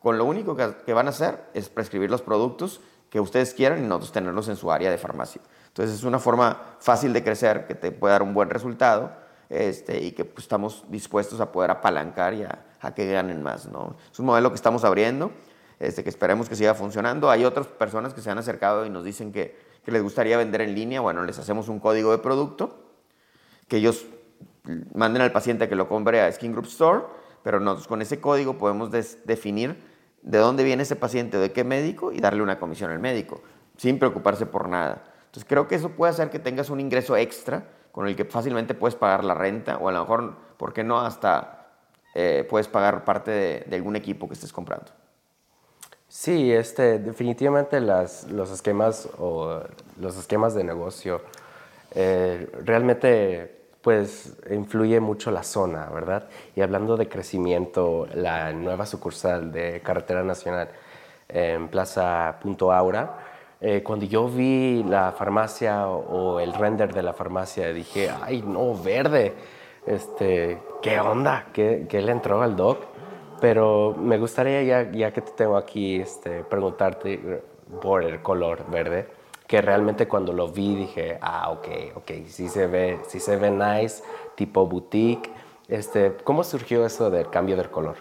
Con 0.00 0.16
lo 0.16 0.24
único 0.24 0.56
que, 0.56 0.92
van 0.92 1.06
a 1.08 1.10
hacer 1.10 1.44
es 1.54 1.68
prescribir 1.68 2.10
los 2.10 2.22
productos 2.22 2.80
que 3.10 3.20
ustedes 3.20 3.52
quieran 3.52 3.84
y 3.84 3.86
nosotros 3.86 4.12
tenerlos 4.12 4.48
en 4.48 4.56
su 4.56 4.70
área 4.70 4.90
de 4.90 4.96
farmacia. 4.96 5.42
Entonces 5.66 5.96
es 5.96 6.04
una 6.04 6.18
forma 6.18 6.76
fácil 6.78 7.12
de 7.12 7.24
crecer 7.24 7.66
que 7.66 7.74
te 7.74 7.90
puede 7.90 8.12
dar 8.12 8.22
un 8.22 8.32
buen 8.32 8.48
resultado 8.48 9.12
este, 9.48 10.00
y 10.00 10.12
que 10.12 10.24
pues, 10.24 10.44
estamos 10.44 10.84
dispuestos 10.88 11.40
a 11.40 11.50
poder 11.50 11.72
apalancar 11.72 12.34
y 12.34 12.44
a, 12.44 12.94
que 12.94 13.12
ganen 13.12 13.42
más. 13.42 13.66
¿no? 13.66 13.96
Es 14.10 14.18
un 14.20 14.26
modelo 14.26 14.50
que 14.50 14.54
estamos 14.54 14.84
abriendo, 14.84 15.32
este, 15.80 16.04
que 16.04 16.10
esperemos 16.10 16.48
que 16.48 16.54
siga 16.54 16.74
funcionando. 16.74 17.30
Hay 17.30 17.44
otras 17.44 17.66
personas 17.66 18.14
que 18.14 18.20
se 18.20 18.30
han 18.30 18.38
acercado 18.38 18.86
y 18.86 18.90
nos 18.90 19.02
dicen 19.02 19.32
que, 19.32 19.70
les 19.86 20.02
gustaría 20.04 20.36
vender 20.36 20.60
en 20.60 20.72
línea. 20.76 21.00
Bueno, 21.00 21.24
les 21.24 21.36
hacemos 21.40 21.68
un 21.68 21.80
código 21.80 22.12
de 22.12 22.18
producto 22.18 22.78
que 23.66 23.78
ellos 23.78 24.06
manden 24.94 25.20
al 25.20 25.32
paciente 25.32 25.68
que 25.68 25.74
lo 25.74 25.88
compre 25.88 26.20
a 26.20 26.30
Skin 26.30 26.52
Group 26.52 26.66
Store, 26.66 27.02
pero 27.42 27.58
nosotros 27.58 27.88
con 27.88 28.00
ese 28.00 28.20
código 28.20 28.56
podemos 28.56 28.92
definir 28.92 29.82
de 30.22 30.38
dónde 30.38 30.62
viene 30.62 30.84
ese 30.84 30.94
paciente, 30.94 31.38
de 31.38 31.50
qué 31.50 31.64
médico 31.64 32.12
y 32.12 32.20
darle 32.20 32.42
una 32.42 32.60
comisión 32.60 32.92
al 32.92 33.00
médico, 33.00 33.42
sin 33.76 33.98
preocuparse 33.98 34.46
por 34.46 34.68
nada. 34.68 35.02
Entonces 35.24 35.44
creo 35.48 35.66
que 35.66 35.74
eso 35.74 35.88
puede 35.90 36.12
hacer 36.12 36.30
que 36.30 36.38
tengas 36.38 36.70
un 36.70 36.78
ingreso 36.78 37.16
extra 37.16 37.64
con 37.90 38.06
el 38.06 38.14
que 38.14 38.24
fácilmente 38.24 38.74
puedes 38.74 38.94
pagar 38.94 39.24
la 39.24 39.34
renta 39.34 39.78
o 39.78 39.88
a 39.88 39.92
lo 39.92 40.00
mejor, 40.00 40.36
¿por 40.56 40.72
qué 40.72 40.84
no? 40.84 41.00
Hasta 41.00 41.68
eh, 42.14 42.46
puedes 42.48 42.68
pagar 42.68 43.04
parte 43.04 43.64
de, 43.66 43.76
algún 43.76 43.96
equipo 43.96 44.28
que 44.28 44.34
estés 44.34 44.52
comprando. 44.52 44.92
Sí, 46.10 46.52
este, 46.52 46.98
definitivamente 46.98 47.78
las, 47.80 48.24
los 48.32 48.50
esquemas 48.50 49.08
o 49.20 49.60
los 50.00 50.18
esquemas 50.18 50.54
de 50.54 50.64
negocio 50.64 51.22
eh, 51.94 52.50
realmente 52.64 53.60
pues 53.80 54.36
influye 54.50 54.98
mucho 54.98 55.30
la 55.30 55.44
zona, 55.44 55.86
¿verdad? 55.86 56.28
Y 56.56 56.62
hablando 56.62 56.96
de 56.96 57.08
crecimiento, 57.08 58.08
la 58.12 58.52
nueva 58.52 58.86
sucursal 58.86 59.52
de 59.52 59.82
Carretera 59.82 60.24
Nacional 60.24 60.70
en 61.28 61.68
Plaza 61.68 62.40
Punto 62.42 62.72
Aura, 62.72 63.18
eh, 63.60 63.84
cuando 63.84 64.04
yo 64.04 64.28
vi 64.28 64.82
la 64.82 65.12
farmacia 65.12 65.86
o 65.86 66.40
el 66.40 66.54
render 66.54 66.92
de 66.92 67.04
la 67.04 67.12
farmacia, 67.12 67.72
dije, 67.72 68.10
ay, 68.20 68.42
no, 68.42 68.74
verde, 68.74 69.32
este, 69.86 70.58
¿qué 70.82 70.98
onda? 70.98 71.46
¿Qué, 71.52 71.86
qué 71.88 72.02
le 72.02 72.10
entró 72.10 72.42
al 72.42 72.56
doc? 72.56 72.90
Pero 73.40 73.94
me 73.98 74.18
gustaría, 74.18 74.62
ya, 74.62 74.90
ya 74.92 75.12
que 75.12 75.22
te 75.22 75.32
tengo 75.32 75.56
aquí, 75.56 76.00
este, 76.00 76.44
preguntarte 76.44 77.42
por 77.80 78.02
el 78.04 78.20
color 78.22 78.64
verde 78.70 79.20
que 79.50 79.60
realmente 79.60 80.06
cuando 80.06 80.32
lo 80.32 80.46
vi 80.46 80.76
dije, 80.76 81.18
ah, 81.20 81.50
ok, 81.50 81.66
ok, 81.96 82.10
sí 82.28 82.48
se 82.48 82.68
ve, 82.68 83.00
sí 83.08 83.18
se 83.18 83.34
ve 83.34 83.50
nice, 83.50 84.00
tipo 84.36 84.64
boutique. 84.64 85.28
Este, 85.66 86.16
¿Cómo 86.22 86.44
surgió 86.44 86.86
eso 86.86 87.10
del 87.10 87.28
cambio 87.30 87.56
del 87.56 87.68
color? 87.68 87.96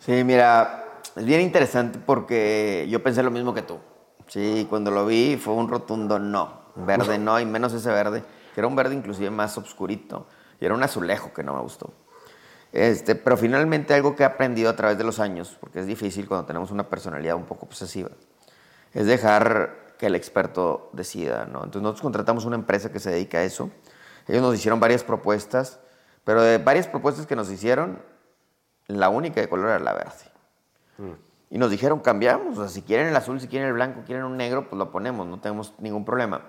Sí, 0.00 0.24
mira, 0.24 0.98
es 1.14 1.24
bien 1.24 1.42
interesante 1.42 2.00
porque 2.04 2.88
yo 2.90 3.04
pensé 3.04 3.22
lo 3.22 3.30
mismo 3.30 3.54
que 3.54 3.62
tú. 3.62 3.78
Sí, 4.26 4.66
cuando 4.68 4.90
lo 4.90 5.06
vi 5.06 5.36
fue 5.36 5.54
un 5.54 5.68
rotundo 5.68 6.18
no. 6.18 6.64
Verde 6.74 7.18
no, 7.20 7.38
y 7.38 7.46
menos 7.46 7.72
ese 7.72 7.90
verde, 7.90 8.24
que 8.52 8.60
era 8.60 8.66
un 8.66 8.74
verde 8.74 8.96
inclusive 8.96 9.30
más 9.30 9.56
oscurito. 9.56 10.26
Y 10.60 10.64
era 10.64 10.74
un 10.74 10.82
azulejo 10.82 11.32
que 11.32 11.44
no 11.44 11.54
me 11.54 11.60
gustó. 11.60 11.92
Este, 12.74 13.14
pero 13.14 13.36
finalmente 13.36 13.94
algo 13.94 14.16
que 14.16 14.24
he 14.24 14.26
aprendido 14.26 14.68
a 14.68 14.74
través 14.74 14.98
de 14.98 15.04
los 15.04 15.20
años, 15.20 15.56
porque 15.60 15.78
es 15.78 15.86
difícil 15.86 16.26
cuando 16.26 16.44
tenemos 16.44 16.72
una 16.72 16.88
personalidad 16.88 17.36
un 17.36 17.44
poco 17.44 17.66
obsesiva, 17.66 18.10
es 18.92 19.06
dejar 19.06 19.94
que 19.96 20.06
el 20.06 20.16
experto 20.16 20.90
decida. 20.92 21.44
¿no? 21.44 21.58
Entonces 21.58 21.82
nosotros 21.82 22.02
contratamos 22.02 22.44
una 22.46 22.56
empresa 22.56 22.90
que 22.90 22.98
se 22.98 23.12
dedica 23.12 23.38
a 23.38 23.44
eso. 23.44 23.70
Ellos 24.26 24.42
nos 24.42 24.56
hicieron 24.56 24.80
varias 24.80 25.04
propuestas, 25.04 25.78
pero 26.24 26.42
de 26.42 26.58
varias 26.58 26.88
propuestas 26.88 27.26
que 27.26 27.36
nos 27.36 27.48
hicieron, 27.48 28.02
la 28.88 29.08
única 29.08 29.40
de 29.40 29.48
color 29.48 29.68
era 29.68 29.78
la 29.78 29.92
verde. 29.92 30.24
Mm. 30.98 31.12
Y 31.50 31.58
nos 31.58 31.70
dijeron, 31.70 32.00
cambiamos, 32.00 32.58
o 32.58 32.62
sea, 32.62 32.68
si 32.68 32.82
quieren 32.82 33.06
el 33.06 33.14
azul, 33.14 33.40
si 33.40 33.46
quieren 33.46 33.68
el 33.68 33.74
blanco, 33.74 34.02
quieren 34.04 34.24
un 34.24 34.36
negro, 34.36 34.68
pues 34.68 34.76
lo 34.76 34.90
ponemos, 34.90 35.28
no 35.28 35.38
tenemos 35.38 35.74
ningún 35.78 36.04
problema. 36.04 36.40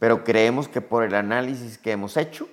Pero 0.00 0.24
creemos 0.24 0.66
que 0.66 0.80
por 0.80 1.04
el 1.04 1.14
análisis 1.14 1.78
que 1.78 1.92
hemos 1.92 2.16
hecho, 2.16 2.48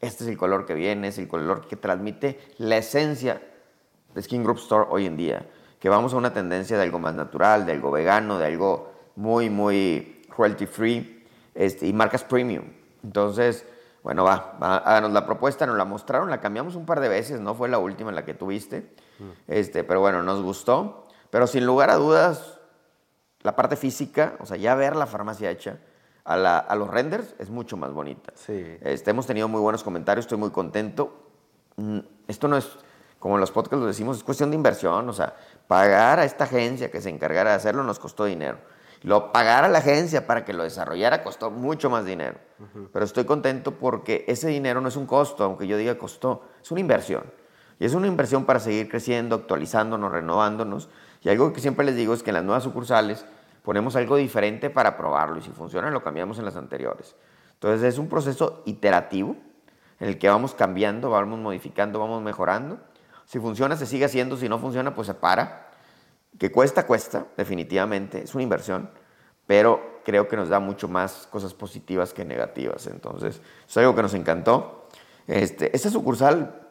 este 0.00 0.24
es 0.24 0.30
el 0.30 0.36
color 0.36 0.66
que 0.66 0.74
viene, 0.74 1.08
es 1.08 1.18
el 1.18 1.28
color 1.28 1.66
que 1.66 1.76
transmite 1.76 2.40
la 2.58 2.76
esencia 2.76 3.40
de 4.14 4.22
Skin 4.22 4.44
Group 4.44 4.58
Store 4.58 4.86
hoy 4.90 5.06
en 5.06 5.16
día. 5.16 5.46
Que 5.78 5.88
vamos 5.88 6.14
a 6.14 6.16
una 6.16 6.32
tendencia 6.32 6.76
de 6.76 6.82
algo 6.82 6.98
más 6.98 7.14
natural, 7.14 7.66
de 7.66 7.72
algo 7.72 7.90
vegano, 7.90 8.38
de 8.38 8.46
algo 8.46 8.92
muy, 9.16 9.50
muy 9.50 10.22
royalty 10.36 10.66
free 10.66 11.26
este, 11.54 11.86
y 11.86 11.92
marcas 11.92 12.24
premium. 12.24 12.64
Entonces, 13.02 13.66
bueno, 14.02 14.24
va, 14.24 14.56
va, 14.62 14.76
háganos 14.78 15.12
la 15.12 15.24
propuesta, 15.24 15.66
nos 15.66 15.76
la 15.76 15.84
mostraron, 15.84 16.30
la 16.30 16.40
cambiamos 16.40 16.74
un 16.74 16.86
par 16.86 17.00
de 17.00 17.08
veces, 17.08 17.40
no 17.40 17.54
fue 17.54 17.68
la 17.68 17.78
última 17.78 18.10
en 18.10 18.16
la 18.16 18.24
que 18.24 18.34
tuviste, 18.34 18.90
este, 19.48 19.84
pero 19.84 20.00
bueno, 20.00 20.22
nos 20.22 20.42
gustó. 20.42 21.08
Pero 21.30 21.46
sin 21.46 21.66
lugar 21.66 21.90
a 21.90 21.96
dudas, 21.96 22.60
la 23.40 23.56
parte 23.56 23.76
física, 23.76 24.36
o 24.40 24.46
sea, 24.46 24.56
ya 24.56 24.74
ver 24.74 24.94
la 24.94 25.06
farmacia 25.06 25.50
hecha, 25.50 25.78
a, 26.24 26.36
la, 26.36 26.58
a, 26.58 26.74
los 26.74 26.88
renders 26.88 27.34
es 27.38 27.50
mucho 27.50 27.76
más 27.76 27.92
bonita. 27.92 28.32
Sí. 28.34 28.78
Este, 28.80 29.10
hemos 29.10 29.26
tenido 29.26 29.48
muy 29.48 29.60
buenos 29.60 29.84
comentarios, 29.84 30.24
estoy 30.24 30.38
muy 30.38 30.50
contento. 30.50 31.12
Mm, 31.76 31.98
esto 32.28 32.48
no 32.48 32.56
es, 32.56 32.78
como 33.18 33.34
en 33.34 33.40
los 33.40 33.50
podcasts 33.50 33.80
lo 33.80 33.86
decimos, 33.86 34.16
es 34.16 34.24
cuestión 34.24 34.50
de 34.50 34.56
inversión. 34.56 35.08
O 35.08 35.12
sea, 35.12 35.34
pagar 35.66 36.18
a 36.18 36.24
esta 36.24 36.44
agencia 36.44 36.90
que 36.90 37.00
se 37.00 37.10
encargara 37.10 37.50
de 37.50 37.56
hacerlo 37.56 37.84
nos 37.84 37.98
costó 37.98 38.24
dinero. 38.24 38.58
Lo 39.02 39.32
pagar 39.32 39.64
a 39.64 39.68
la 39.68 39.78
agencia 39.78 40.26
para 40.26 40.46
que 40.46 40.54
lo 40.54 40.62
desarrollara 40.62 41.22
costó 41.22 41.50
mucho 41.50 41.90
más 41.90 42.06
dinero. 42.06 42.38
Pero 42.90 43.04
estoy 43.04 43.24
contento 43.24 43.72
porque 43.72 44.24
ese 44.28 44.48
dinero 44.48 44.80
no 44.80 44.88
es 44.88 44.96
un 44.96 45.04
costo, 45.04 45.44
aunque 45.44 45.66
yo 45.66 45.76
diga 45.76 45.98
costó, 45.98 46.44
es 46.62 46.70
una 46.70 46.80
inversión. 46.80 47.24
Y 47.78 47.84
es 47.84 47.92
una 47.92 48.06
inversión 48.06 48.46
para 48.46 48.60
seguir 48.60 48.88
creciendo, 48.88 49.36
actualizándonos, 49.36 50.10
renovándonos. 50.10 50.88
Y 51.20 51.28
algo 51.28 51.52
que 51.52 51.60
siempre 51.60 51.84
les 51.84 51.96
digo 51.96 52.14
es 52.14 52.22
que 52.22 52.30
en 52.30 52.34
las 52.34 52.44
nuevas 52.44 52.62
sucursales 52.62 53.26
ponemos 53.64 53.96
algo 53.96 54.16
diferente 54.16 54.68
para 54.68 54.96
probarlo 54.96 55.38
y 55.38 55.40
si 55.40 55.50
funciona 55.50 55.90
lo 55.90 56.04
cambiamos 56.04 56.38
en 56.38 56.44
las 56.44 56.56
anteriores. 56.56 57.16
Entonces 57.54 57.82
es 57.94 57.98
un 57.98 58.08
proceso 58.08 58.62
iterativo 58.66 59.36
en 59.98 60.08
el 60.08 60.18
que 60.18 60.28
vamos 60.28 60.54
cambiando, 60.54 61.08
vamos 61.08 61.38
modificando, 61.38 61.98
vamos 61.98 62.22
mejorando. 62.22 62.78
Si 63.24 63.40
funciona, 63.40 63.74
se 63.76 63.86
sigue 63.86 64.04
haciendo, 64.04 64.36
si 64.36 64.50
no 64.50 64.58
funciona, 64.58 64.94
pues 64.94 65.06
se 65.06 65.14
para 65.14 65.70
que 66.38 66.52
cuesta, 66.52 66.86
cuesta, 66.86 67.26
definitivamente, 67.38 68.22
es 68.24 68.34
una 68.34 68.42
inversión, 68.42 68.90
pero 69.46 70.00
creo 70.04 70.28
que 70.28 70.36
nos 70.36 70.50
da 70.50 70.58
mucho 70.60 70.86
más 70.88 71.26
cosas 71.30 71.54
positivas 71.54 72.12
que 72.12 72.24
negativas. 72.24 72.86
Entonces, 72.86 73.40
es 73.66 73.76
algo 73.78 73.94
que 73.94 74.02
nos 74.02 74.12
encantó. 74.12 74.88
Este, 75.26 75.74
esta 75.74 75.88
sucursal 75.88 76.68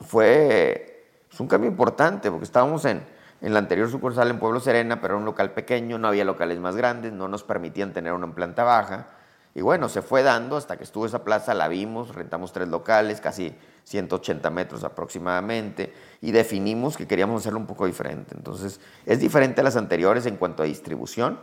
fue 0.00 1.06
un 1.38 1.46
cambio 1.46 1.70
importante, 1.70 2.30
porque 2.30 2.44
estábamos 2.46 2.84
en, 2.84 3.04
en 3.40 3.52
la 3.52 3.60
anterior 3.60 3.88
sucursal 3.90 4.30
en 4.30 4.38
Pueblo 4.38 4.60
Serena, 4.60 5.00
pero 5.00 5.14
era 5.14 5.18
un 5.18 5.24
local 5.24 5.52
pequeño, 5.52 5.98
no 5.98 6.08
había 6.08 6.24
locales 6.24 6.58
más 6.58 6.76
grandes, 6.76 7.12
no 7.12 7.28
nos 7.28 7.44
permitían 7.44 7.92
tener 7.92 8.12
una 8.12 8.26
en 8.26 8.32
planta 8.32 8.64
baja. 8.64 9.06
Y 9.54 9.60
bueno, 9.60 9.88
se 9.88 10.02
fue 10.02 10.22
dando 10.22 10.56
hasta 10.56 10.76
que 10.76 10.84
estuvo 10.84 11.06
esa 11.06 11.24
plaza, 11.24 11.54
la 11.54 11.68
vimos, 11.68 12.14
rentamos 12.14 12.52
tres 12.52 12.68
locales, 12.68 13.20
casi 13.20 13.54
180 13.84 14.50
metros 14.50 14.84
aproximadamente, 14.84 15.94
y 16.20 16.32
definimos 16.32 16.96
que 16.96 17.06
queríamos 17.06 17.42
hacerlo 17.42 17.58
un 17.58 17.66
poco 17.66 17.86
diferente. 17.86 18.34
Entonces, 18.36 18.80
es 19.06 19.20
diferente 19.20 19.60
a 19.60 19.64
las 19.64 19.76
anteriores 19.76 20.26
en 20.26 20.36
cuanto 20.36 20.62
a 20.62 20.66
distribución, 20.66 21.40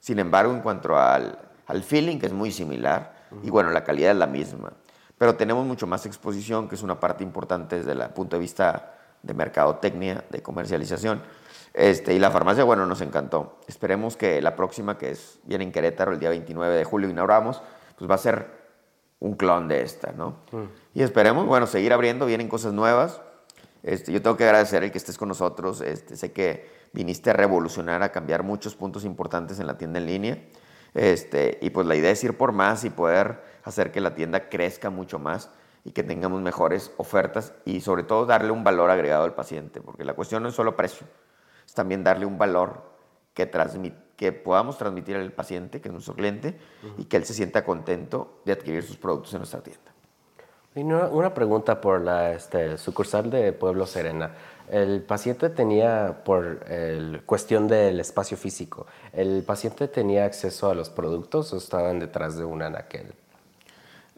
sin 0.00 0.18
embargo, 0.18 0.52
en 0.52 0.60
cuanto 0.60 0.96
al, 0.96 1.38
al 1.66 1.82
feeling, 1.82 2.18
que 2.18 2.26
es 2.26 2.32
muy 2.32 2.52
similar, 2.52 3.16
y 3.42 3.50
bueno, 3.50 3.70
la 3.70 3.84
calidad 3.84 4.12
es 4.12 4.16
la 4.16 4.26
misma. 4.26 4.72
Pero 5.18 5.34
tenemos 5.34 5.66
mucho 5.66 5.86
más 5.86 6.06
exposición, 6.06 6.68
que 6.68 6.76
es 6.76 6.82
una 6.82 7.00
parte 7.00 7.24
importante 7.24 7.76
desde 7.76 7.92
el 7.92 8.08
punto 8.10 8.36
de 8.36 8.40
vista 8.40 8.97
de 9.22 9.34
mercadotecnia, 9.34 10.24
de 10.30 10.42
comercialización. 10.42 11.22
Este, 11.74 12.14
y 12.14 12.18
la 12.18 12.30
farmacia, 12.30 12.64
bueno, 12.64 12.86
nos 12.86 13.00
encantó. 13.00 13.58
Esperemos 13.66 14.16
que 14.16 14.40
la 14.42 14.56
próxima, 14.56 14.98
que 14.98 15.10
es 15.10 15.38
viene 15.44 15.64
en 15.64 15.72
Querétaro 15.72 16.12
el 16.12 16.18
día 16.18 16.30
29 16.30 16.76
de 16.76 16.84
julio, 16.84 17.08
inauguramos, 17.08 17.62
pues 17.96 18.10
va 18.10 18.14
a 18.16 18.18
ser 18.18 18.58
un 19.20 19.34
clon 19.34 19.68
de 19.68 19.82
esta, 19.82 20.12
¿no? 20.12 20.36
Y 20.94 21.02
esperemos, 21.02 21.46
bueno, 21.46 21.66
seguir 21.66 21.92
abriendo, 21.92 22.26
vienen 22.26 22.48
cosas 22.48 22.72
nuevas. 22.72 23.20
Este, 23.82 24.12
yo 24.12 24.22
tengo 24.22 24.36
que 24.36 24.44
agradecer 24.44 24.82
el 24.82 24.90
que 24.90 24.98
estés 24.98 25.18
con 25.18 25.28
nosotros. 25.28 25.80
Este, 25.80 26.16
sé 26.16 26.32
que 26.32 26.68
viniste 26.92 27.30
a 27.30 27.32
revolucionar, 27.32 28.02
a 28.02 28.12
cambiar 28.12 28.42
muchos 28.42 28.74
puntos 28.74 29.04
importantes 29.04 29.60
en 29.60 29.66
la 29.66 29.76
tienda 29.76 29.98
en 29.98 30.06
línea. 30.06 30.38
Este, 30.94 31.58
y 31.60 31.70
pues 31.70 31.86
la 31.86 31.96
idea 31.96 32.10
es 32.10 32.22
ir 32.24 32.36
por 32.36 32.52
más 32.52 32.84
y 32.84 32.90
poder 32.90 33.42
hacer 33.64 33.92
que 33.92 34.00
la 34.00 34.14
tienda 34.14 34.48
crezca 34.48 34.90
mucho 34.90 35.18
más 35.18 35.50
y 35.88 35.90
que 35.92 36.02
tengamos 36.02 36.42
mejores 36.42 36.92
ofertas 36.98 37.54
y 37.64 37.80
sobre 37.80 38.02
todo 38.02 38.26
darle 38.26 38.50
un 38.50 38.62
valor 38.62 38.90
agregado 38.90 39.24
al 39.24 39.34
paciente, 39.34 39.80
porque 39.80 40.04
la 40.04 40.12
cuestión 40.12 40.42
no 40.42 40.50
es 40.50 40.54
solo 40.54 40.76
precio, 40.76 41.06
es 41.66 41.72
también 41.72 42.04
darle 42.04 42.26
un 42.26 42.36
valor 42.36 42.82
que, 43.32 43.50
que 44.14 44.32
podamos 44.32 44.76
transmitir 44.76 45.16
al 45.16 45.32
paciente, 45.32 45.80
que 45.80 45.88
es 45.88 45.92
nuestro 45.94 46.14
cliente, 46.14 46.58
y 46.98 47.06
que 47.06 47.16
él 47.16 47.24
se 47.24 47.32
sienta 47.32 47.64
contento 47.64 48.42
de 48.44 48.52
adquirir 48.52 48.82
sus 48.82 48.98
productos 48.98 49.32
en 49.32 49.38
nuestra 49.38 49.62
tienda. 49.62 49.90
Y 50.74 50.82
una, 50.82 51.32
pregunta 51.32 51.80
por 51.80 52.02
la 52.02 52.32
este, 52.32 52.76
sucursal 52.76 53.30
de 53.30 53.54
Pueblo 53.54 53.86
Serena. 53.86 54.34
El 54.70 55.00
paciente 55.00 55.48
tenía, 55.48 56.20
por 56.22 56.66
cuestión 57.24 57.66
del 57.66 57.98
espacio 57.98 58.36
físico, 58.36 58.86
¿el 59.14 59.42
paciente 59.42 59.88
tenía 59.88 60.26
acceso 60.26 60.70
a 60.70 60.74
los 60.74 60.90
productos 60.90 61.54
o 61.54 61.56
estaban 61.56 61.98
detrás 61.98 62.36
de 62.36 62.44
un 62.44 62.60
anaquel? 62.60 63.14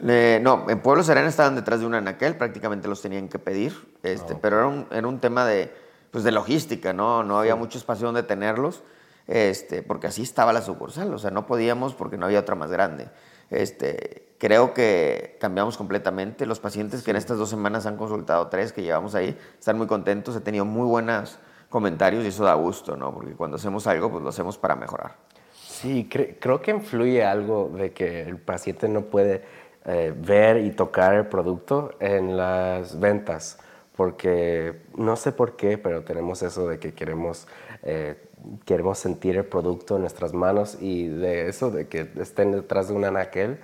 No, 0.01 0.67
en 0.69 0.81
Pueblo 0.81 1.03
Serena 1.03 1.29
estaban 1.29 1.55
detrás 1.55 1.81
de 1.81 1.87
un 1.87 1.95
anaquel, 1.95 2.37
prácticamente 2.37 2.89
los 2.89 3.03
tenían 3.03 3.29
que 3.29 3.39
pedir, 3.39 3.75
este, 4.03 4.35
ah, 4.35 4.39
pero 4.41 4.59
era 4.59 4.67
un, 4.67 4.87
era 4.91 5.07
un 5.07 5.21
tema 5.21 5.45
de, 5.45 5.73
pues 6.11 6.25
de 6.25 6.33
logística, 6.33 6.93
¿no? 6.93 7.23
No 7.23 7.39
había 7.39 7.57
mucho 7.57 7.79
espacio 7.79 8.07
donde 8.07 8.23
tenerlos, 8.23 8.83
este, 9.27 9.83
porque 9.83 10.07
así 10.07 10.23
estaba 10.23 10.53
la 10.53 10.63
sucursal, 10.63 11.13
o 11.13 11.19
sea, 11.19 11.31
no 11.31 11.47
podíamos 11.47 11.95
porque 11.95 12.17
no 12.17 12.27
había 12.27 12.41
otra 12.41 12.55
más 12.55 12.71
grande. 12.71 13.09
Este, 13.51 14.35
creo 14.39 14.73
que 14.75 15.37
cambiamos 15.41 15.77
completamente. 15.77 16.47
Los 16.47 16.61
pacientes 16.61 17.03
que 17.03 17.11
en 17.11 17.17
estas 17.17 17.37
dos 17.37 17.51
semanas 17.51 17.87
han 17.87 17.97
consultado, 17.97 18.49
tres 18.49 18.73
que 18.73 18.83
llevamos 18.83 19.15
ahí, 19.15 19.37
están 19.59 19.77
muy 19.77 19.87
contentos, 19.87 20.35
he 20.37 20.41
tenido 20.41 20.65
muy 20.65 20.87
buenos 20.87 21.39
comentarios 21.69 22.25
y 22.25 22.29
eso 22.29 22.45
da 22.45 22.55
gusto, 22.55 22.97
¿no? 22.97 23.13
Porque 23.13 23.33
cuando 23.33 23.57
hacemos 23.57 23.87
algo, 23.87 24.11
pues 24.11 24.23
lo 24.23 24.31
hacemos 24.31 24.59
para 24.59 24.77
mejorar. 24.77 25.17
Sí, 25.53 26.09
creo 26.09 26.61
que 26.61 26.73
influye 26.73 27.25
algo 27.25 27.71
de 27.75 27.93
que 27.93 28.23
el 28.23 28.39
paciente 28.39 28.89
no 28.89 29.03
puede 29.03 29.43
eh, 29.85 30.15
ver 30.17 30.59
y 30.59 30.71
tocar 30.71 31.15
el 31.15 31.27
producto 31.27 31.93
en 32.01 32.37
las 32.37 32.99
ventas 32.99 33.59
porque 34.01 34.81
no 34.97 35.15
sé 35.15 35.31
por 35.31 35.57
qué, 35.57 35.77
pero 35.77 36.05
tenemos 36.05 36.43
eso 36.43 36.67
de 36.67 36.79
que 36.79 36.95
queremos, 36.95 37.47
eh, 37.83 38.17
queremos 38.65 38.99
sentir 38.99 39.37
el 39.37 39.45
producto 39.45 39.97
en 39.97 40.01
nuestras 40.01 40.33
manos 40.33 40.79
y 40.81 41.09
de 41.09 41.51
eso, 41.51 41.71
de 41.71 41.87
que 41.87 42.09
estén 42.19 42.53
detrás 42.53 42.89
de 42.89 42.95
un 42.95 43.05
anaquel, 43.05 43.61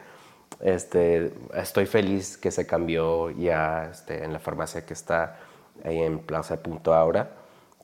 este, 0.61 1.33
estoy 1.55 1.87
feliz 1.87 2.37
que 2.37 2.51
se 2.51 2.67
cambió 2.67 3.31
ya 3.31 3.89
este, 3.91 4.25
en 4.25 4.35
la 4.35 4.39
farmacia 4.39 4.85
que 4.85 4.93
está 4.93 5.39
ahí 5.83 6.03
en 6.03 6.19
Plaza 6.19 6.63
Punto 6.63 6.93
Aura, 6.93 7.31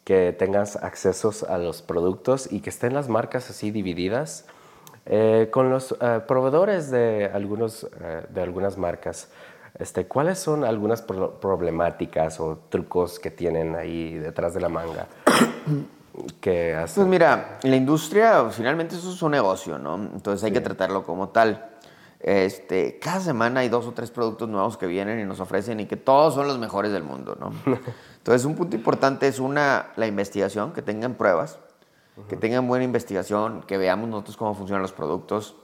que 0.05 0.35
tengas 0.39 0.77
accesos 0.77 1.45
a 1.45 1.57
los 1.57 1.81
productos 1.81 2.53
y 2.53 2.61
que 2.61 2.69
estén 2.69 2.93
las 2.93 3.09
marcas 3.09 3.49
así 3.49 3.71
divididas. 3.71 4.45
Eh, 5.05 5.49
con 5.51 5.69
los 5.71 5.97
eh, 6.01 6.21
proveedores 6.27 6.91
de, 6.91 7.31
algunos, 7.33 7.89
de 8.29 8.43
algunas 8.43 8.79
marcas, 8.79 9.29
este, 9.79 10.07
¿Cuáles 10.07 10.39
son 10.39 10.65
algunas 10.65 11.03
problemáticas 11.03 12.39
o 12.41 12.59
trucos 12.69 13.19
que 13.19 13.31
tienen 13.31 13.75
ahí 13.75 14.15
detrás 14.15 14.55
de 14.55 14.61
la 14.61 14.69
manga? 14.69 15.07
que 16.41 16.77
Pues 16.95 17.07
mira, 17.07 17.59
la 17.63 17.77
industria 17.77 18.51
finalmente 18.51 18.97
eso 18.97 19.11
es 19.11 19.23
un 19.23 19.33
negocio, 19.33 19.79
¿no? 19.79 19.95
Entonces 19.95 20.45
hay 20.45 20.53
que 20.53 20.61
tratarlo 20.61 21.05
como 21.05 21.31
tal. 21.31 21.71
Este, 22.21 22.99
cada 23.01 23.21
semana 23.21 23.61
hay 23.61 23.69
dos 23.69 23.87
o 23.87 23.93
tres 23.93 24.11
productos 24.11 24.49
nuevos 24.49 24.77
que 24.77 24.87
vienen 24.87 25.19
y 25.19 25.25
nos 25.25 25.41
ofrecen 25.41 25.81
y 25.81 25.87
que 25.87 25.97
todos 25.97 26.35
son 26.35 26.47
los 26.47 26.59
mejores 26.59 26.93
del 26.93 27.03
mundo, 27.03 27.37
¿no? 27.41 27.53
Entonces 28.19 28.45
un 28.45 28.55
punto 28.55 28.77
importante 28.77 29.27
es 29.27 29.41
una, 29.41 29.89
la 29.97 30.07
investigación, 30.07 30.73
que 30.73 30.83
tengan 30.83 31.15
pruebas, 31.15 31.59
que 32.29 32.37
tengan 32.37 32.69
buena 32.69 32.85
investigación, 32.85 33.63
que 33.63 33.79
veamos 33.79 34.09
nosotros 34.09 34.37
cómo 34.37 34.55
funcionan 34.55 34.83
los 34.83 34.93
productos, 34.93 35.57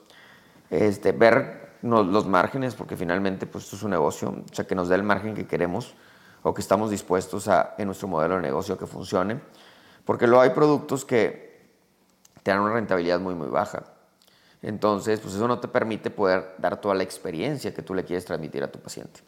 este, 0.70 1.12
ver 1.12 1.76
los 1.82 2.26
márgenes, 2.26 2.74
porque 2.74 2.96
finalmente 2.96 3.46
pues, 3.46 3.64
esto 3.64 3.76
es 3.76 3.82
un 3.82 3.90
negocio, 3.90 4.30
o 4.30 4.54
sea, 4.54 4.66
que 4.66 4.74
nos 4.74 4.88
dé 4.88 4.96
el 4.96 5.02
margen 5.02 5.34
que 5.34 5.46
queremos 5.46 5.94
o 6.42 6.54
que 6.54 6.60
estamos 6.60 6.90
dispuestos 6.90 7.48
a, 7.48 7.74
en 7.78 7.86
nuestro 7.86 8.08
modelo 8.08 8.36
de 8.36 8.42
negocio 8.42 8.78
que 8.78 8.86
funcione, 8.86 9.40
porque 10.04 10.26
luego 10.26 10.42
hay 10.42 10.50
productos 10.50 11.04
que 11.04 11.70
te 12.42 12.50
dan 12.50 12.60
una 12.60 12.72
rentabilidad 12.72 13.20
muy, 13.20 13.34
muy 13.34 13.48
baja. 13.48 13.84
Entonces, 14.62 15.20
pues 15.20 15.34
eso 15.34 15.46
no 15.46 15.60
te 15.60 15.68
permite 15.68 16.10
poder 16.10 16.54
dar 16.58 16.80
toda 16.80 16.94
la 16.94 17.02
experiencia 17.02 17.72
que 17.74 17.82
tú 17.82 17.94
le 17.94 18.04
quieres 18.04 18.24
transmitir 18.24 18.62
a 18.64 18.72
tu 18.72 18.80
paciente. 18.80 19.20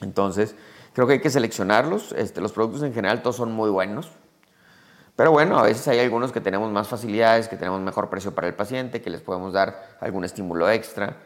Entonces, 0.00 0.54
creo 0.94 1.06
que 1.06 1.14
hay 1.14 1.20
que 1.20 1.30
seleccionarlos. 1.30 2.12
Este, 2.12 2.40
los 2.40 2.52
productos 2.52 2.82
en 2.82 2.94
general 2.94 3.20
todos 3.22 3.36
son 3.36 3.52
muy 3.52 3.70
buenos. 3.70 4.10
Pero 5.18 5.32
bueno, 5.32 5.58
a 5.58 5.64
veces 5.64 5.88
hay 5.88 5.98
algunos 5.98 6.30
que 6.30 6.40
tenemos 6.40 6.70
más 6.70 6.86
facilidades, 6.86 7.48
que 7.48 7.56
tenemos 7.56 7.80
mejor 7.80 8.08
precio 8.08 8.36
para 8.36 8.46
el 8.46 8.54
paciente, 8.54 9.02
que 9.02 9.10
les 9.10 9.20
podemos 9.20 9.52
dar 9.52 9.96
algún 9.98 10.22
estímulo 10.24 10.70
extra 10.70 11.16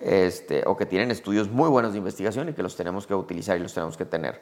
este, 0.00 0.62
o 0.64 0.74
que 0.74 0.86
tienen 0.86 1.10
estudios 1.10 1.50
muy 1.50 1.68
buenos 1.68 1.92
de 1.92 1.98
investigación 1.98 2.48
y 2.48 2.54
que 2.54 2.62
los 2.62 2.74
tenemos 2.76 3.06
que 3.06 3.14
utilizar 3.14 3.58
y 3.58 3.60
los 3.60 3.74
tenemos 3.74 3.98
que 3.98 4.06
tener. 4.06 4.40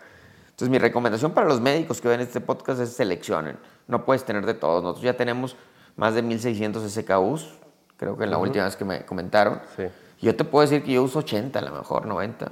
Entonces 0.50 0.68
mi 0.68 0.78
recomendación 0.78 1.32
para 1.32 1.48
los 1.48 1.60
médicos 1.60 2.00
que 2.00 2.06
ven 2.06 2.20
este 2.20 2.40
podcast 2.40 2.82
es 2.82 2.90
seleccionen. 2.90 3.58
No 3.88 4.04
puedes 4.04 4.22
tener 4.22 4.46
de 4.46 4.54
todos. 4.54 4.80
Nosotros 4.84 5.02
ya 5.02 5.16
tenemos 5.16 5.56
más 5.96 6.14
de 6.14 6.22
1600 6.22 6.88
SKUs, 6.88 7.54
creo 7.96 8.16
que 8.16 8.22
en 8.22 8.30
la 8.30 8.38
última 8.38 8.66
vez 8.66 8.76
que 8.76 8.84
me 8.84 9.04
comentaron. 9.04 9.60
Sí. 9.76 9.86
Yo 10.20 10.36
te 10.36 10.44
puedo 10.44 10.62
decir 10.62 10.84
que 10.84 10.92
yo 10.92 11.02
uso 11.02 11.18
80, 11.18 11.58
a 11.58 11.62
lo 11.62 11.72
mejor 11.72 12.06
90. 12.06 12.46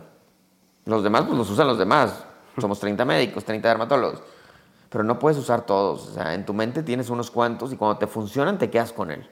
Los 0.87 1.05
demás 1.05 1.23
pues 1.23 1.39
los 1.39 1.49
usan 1.51 1.69
los 1.69 1.79
demás. 1.79 2.25
Somos 2.61 2.81
30 2.81 3.05
médicos, 3.05 3.45
30 3.45 3.69
dermatólogos. 3.69 4.25
Pero 4.91 5.05
no 5.05 5.19
puedes 5.19 5.39
usar 5.39 5.67
todos. 5.67 6.09
O 6.09 6.13
sea, 6.13 6.35
en 6.35 6.47
tu 6.47 6.55
mente 6.55 6.83
tienes 6.83 7.11
unos 7.11 7.31
cuantos 7.31 7.73
y 7.73 7.77
cuando 7.77 7.99
te 7.99 8.07
funcionan 8.07 8.59
te 8.59 8.71
quedas 8.71 8.93
con 8.93 9.11
él. 9.11 9.29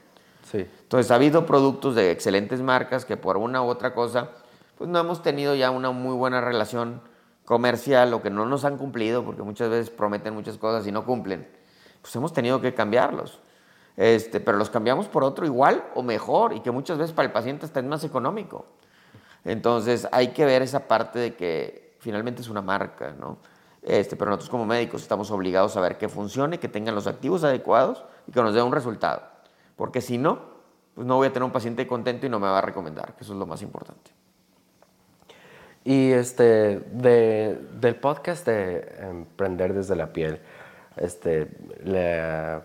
Entonces 0.53 1.11
ha 1.11 1.15
habido 1.15 1.45
productos 1.45 1.95
de 1.95 2.11
excelentes 2.11 2.61
marcas 2.61 3.05
que 3.05 3.17
por 3.17 3.37
una 3.37 3.61
u 3.61 3.67
otra 3.67 3.93
cosa, 3.93 4.29
pues 4.77 4.89
no 4.89 4.99
hemos 4.99 5.21
tenido 5.21 5.55
ya 5.55 5.71
una 5.71 5.91
muy 5.91 6.15
buena 6.15 6.39
relación 6.39 7.01
comercial 7.43 8.13
o 8.13 8.21
que 8.21 8.29
no 8.29 8.45
nos 8.45 8.65
han 8.65 8.77
cumplido, 8.77 9.23
porque 9.23 9.41
muchas 9.41 9.69
veces 9.69 9.89
prometen 9.89 10.33
muchas 10.33 10.57
cosas 10.57 10.87
y 10.87 10.91
no 10.91 11.05
cumplen. 11.05 11.47
Pues 12.01 12.15
hemos 12.15 12.33
tenido 12.33 12.61
que 12.61 12.73
cambiarlos. 12.73 13.39
Este, 13.97 14.39
pero 14.39 14.57
los 14.57 14.69
cambiamos 14.69 15.07
por 15.07 15.23
otro 15.23 15.45
igual 15.45 15.83
o 15.95 16.03
mejor 16.03 16.53
y 16.53 16.59
que 16.59 16.71
muchas 16.71 16.97
veces 16.97 17.13
para 17.13 17.25
el 17.25 17.31
paciente 17.31 17.65
está 17.65 17.79
es 17.79 17.85
más 17.85 18.03
económico. 18.03 18.65
Entonces 19.43 20.07
hay 20.11 20.29
que 20.29 20.45
ver 20.45 20.61
esa 20.61 20.87
parte 20.87 21.19
de 21.19 21.35
que 21.35 21.95
finalmente 21.99 22.41
es 22.41 22.49
una 22.49 22.61
marca, 22.61 23.15
¿no? 23.19 23.37
Este, 23.81 24.15
pero 24.15 24.31
nosotros 24.31 24.49
como 24.49 24.65
médicos 24.65 25.01
estamos 25.01 25.31
obligados 25.31 25.77
a 25.77 25.81
ver 25.81 25.97
que 25.97 26.09
funcione, 26.09 26.59
que 26.59 26.67
tengan 26.67 26.95
los 26.95 27.07
activos 27.07 27.43
adecuados 27.43 28.03
y 28.27 28.31
que 28.31 28.41
nos 28.41 28.53
dé 28.53 28.61
un 28.61 28.71
resultado. 28.71 29.21
Porque 29.75 30.01
si 30.01 30.17
no, 30.17 30.39
pues 30.95 31.05
no 31.05 31.15
voy 31.15 31.27
a 31.27 31.33
tener 31.33 31.43
un 31.43 31.51
paciente 31.51 31.87
contento 31.87 32.25
y 32.25 32.29
no 32.29 32.39
me 32.39 32.47
va 32.47 32.57
a 32.57 32.61
recomendar, 32.61 33.15
que 33.15 33.23
eso 33.23 33.33
es 33.33 33.39
lo 33.39 33.45
más 33.45 33.61
importante. 33.61 34.11
Y 35.83 36.11
este, 36.11 36.79
del 36.79 37.95
podcast 37.95 38.45
de 38.45 38.95
Emprender 38.99 39.73
desde 39.73 39.95
la 39.95 40.11
piel, 40.11 40.41
este, 40.97 41.47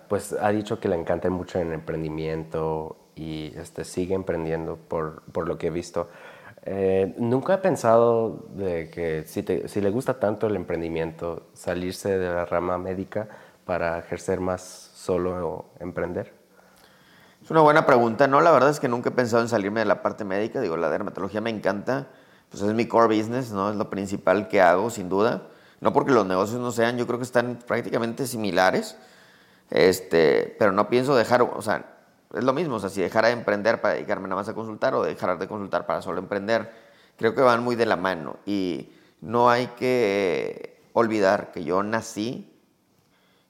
pues 0.09 0.33
ha 0.33 0.49
dicho 0.49 0.81
que 0.81 0.89
le 0.89 0.97
encanta 0.97 1.31
mucho 1.31 1.61
el 1.61 1.73
emprendimiento 1.73 2.97
y 3.15 3.53
este, 3.57 3.85
sigue 3.85 4.15
emprendiendo 4.15 4.77
por 4.77 5.47
lo 5.47 5.57
que 5.57 5.69
he 5.69 5.71
visto. 5.71 6.09
Eh, 6.65 7.15
nunca 7.19 7.55
he 7.55 7.59
pensado 7.59 8.47
de 8.55 8.89
que 8.91 9.25
si, 9.27 9.81
le 9.81 9.91
gusta 9.91 10.21
tanto 10.21 10.47
el 10.47 10.57
emprendimiento, 10.57 11.49
salirse 11.55 12.19
de 12.19 12.33
la 12.33 12.45
rama 12.45 12.79
médica 12.79 13.29
para 13.65 13.99
ejercer 13.99 14.41
más 14.41 14.63
solo 14.95 15.49
o 15.49 15.71
emprender. 15.81 16.33
Es 17.43 17.51
una 17.51 17.61
buena 17.61 17.85
pregunta. 17.85 18.29
No, 18.29 18.41
la 18.41 18.53
verdad 18.53 18.71
es 18.71 18.79
que 18.79 18.89
nunca 18.89 19.11
he 19.11 19.13
pensado 19.13 19.43
en 19.43 19.49
salirme 19.49 19.81
de 19.81 19.87
la 19.87 20.03
parte 20.03 20.25
médica. 20.25 20.61
Digo, 20.61 20.77
la 20.77 20.91
dermatología 20.91 21.41
me 21.41 21.51
encanta. 21.51 22.07
Pues 22.49 22.63
es 22.63 22.73
mi 22.75 22.87
core 22.87 23.17
business, 23.17 23.51
¿no? 23.51 23.71
Es 23.71 23.77
lo 23.77 23.91
principal 23.91 24.47
que 24.47 24.61
hago, 24.61 24.91
sin 24.91 25.09
duda. 25.09 25.49
No 25.81 25.93
porque 25.93 26.13
los 26.13 26.27
negocios 26.27 26.61
no 26.61 26.71
sean, 26.71 26.97
yo 26.97 27.07
creo 27.07 27.19
que 27.19 27.25
están 27.25 27.59
prácticamente 27.67 28.27
similares. 28.27 28.97
Este, 29.71 30.55
pero 30.59 30.71
no 30.71 30.89
pienso 30.89 31.17
dejar, 31.17 31.43
o 31.43 31.63
sea, 31.63 31.93
es 32.35 32.45
lo 32.45 32.53
mismo, 32.53 32.77
o 32.77 32.81
sea, 32.81 32.91
si 32.91 33.01
dejara 33.01 33.29
de 33.29 33.35
emprender 33.35 33.81
para 33.81 33.95
dedicarme 33.95 34.29
nada 34.29 34.41
más 34.41 34.49
a 34.49 34.55
consultar 34.55 34.95
o 34.95 35.03
dejar 35.03 35.39
de 35.39 35.49
consultar 35.49 35.87
para 35.87 36.03
solo 36.03 36.19
emprender, 36.19 36.73
creo 37.17 37.35
que 37.35 37.43
van 37.43 37.63
muy 37.63 37.77
de 37.77 37.87
la 37.87 37.97
mano 37.97 38.37
y 38.47 38.93
no 39.21 39.51
hay 39.51 39.69
que 39.69 40.83
olvidar 40.93 41.53
que 41.53 41.65
yo 41.65 41.83
nací, 41.83 42.53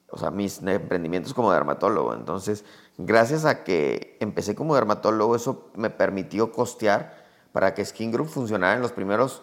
o 0.09 0.19
sea, 0.19 0.31
mis 0.31 0.63
emprendimientos 0.63 1.35
como 1.35 1.53
dermatólogo, 1.53 2.15
entonces, 2.15 2.65
gracias 2.99 3.45
a 3.45 3.65
que 3.65 4.17
empecé 4.21 4.55
como 4.55 4.75
dermatólogo, 4.75 5.37
eso 5.37 5.71
me 5.75 5.91
permitió 5.91 6.53
costear 6.53 7.23
para 7.53 7.75
que 7.75 7.85
Skin 7.85 8.13
Group 8.13 8.29
funcionara 8.29 8.75
en 8.75 8.83
los 8.83 8.93
primeros 8.93 9.43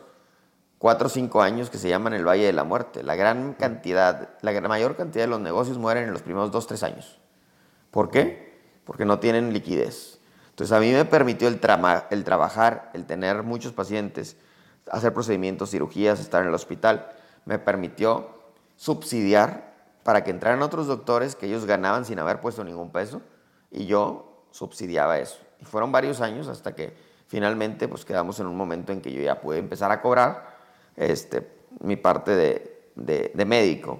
cuatro 0.79 1.07
o 1.07 1.09
cinco 1.09 1.41
años 1.41 1.69
que 1.69 1.77
se 1.77 1.89
llaman 1.89 2.13
el 2.13 2.27
Valle 2.27 2.45
de 2.45 2.53
la 2.53 2.63
Muerte. 2.63 3.03
La 3.03 3.15
gran 3.15 3.53
cantidad, 3.53 4.29
la 4.41 4.61
mayor 4.61 4.95
cantidad 4.95 5.25
de 5.25 5.29
los 5.29 5.41
negocios 5.41 5.77
mueren 5.77 6.05
en 6.05 6.13
los 6.13 6.23
primeros 6.23 6.51
dos, 6.51 6.65
tres 6.65 6.81
años. 6.83 7.19
¿Por 7.91 8.09
qué? 8.09 8.48
Porque 8.89 9.05
no 9.05 9.19
tienen 9.19 9.53
liquidez. 9.53 10.17
Entonces 10.49 10.75
a 10.75 10.79
mí 10.79 10.91
me 10.91 11.05
permitió 11.05 11.47
el, 11.47 11.59
trabajar, 11.59 12.89
el 12.95 13.05
tener 13.05 13.43
muchos 13.43 13.71
pacientes, 13.71 14.35
hacer 14.91 15.13
procedimientos, 15.13 15.69
cirugías, 15.69 16.19
estar 16.19 16.41
en 16.41 16.47
el 16.47 16.55
hospital, 16.55 17.07
me 17.45 17.59
permitió 17.59 18.31
subsidiar 18.75 19.75
para 20.01 20.23
que 20.23 20.31
entraran 20.31 20.63
otros 20.63 20.87
doctores 20.87 21.35
que 21.35 21.45
ellos 21.45 21.65
ganaban 21.65 22.03
sin 22.03 22.17
haber 22.17 22.41
puesto 22.41 22.63
ningún 22.63 22.91
peso 22.91 23.21
y 23.69 23.85
yo 23.85 24.47
subsidiaba 24.49 25.19
eso. 25.19 25.37
Y 25.61 25.65
fueron 25.65 25.91
varios 25.91 26.19
años 26.19 26.47
hasta 26.47 26.73
que 26.73 26.97
finalmente 27.27 27.87
pues 27.87 28.05
quedamos 28.05 28.39
en 28.39 28.47
un 28.47 28.57
momento 28.57 28.91
en 28.91 29.01
que 29.01 29.11
yo 29.11 29.21
ya 29.21 29.39
pude 29.39 29.59
empezar 29.59 29.91
a 29.91 30.01
cobrar 30.01 30.57
este, 30.95 31.47
mi 31.81 31.95
parte 31.95 32.35
de, 32.35 32.89
de, 32.95 33.45
médico 33.45 33.99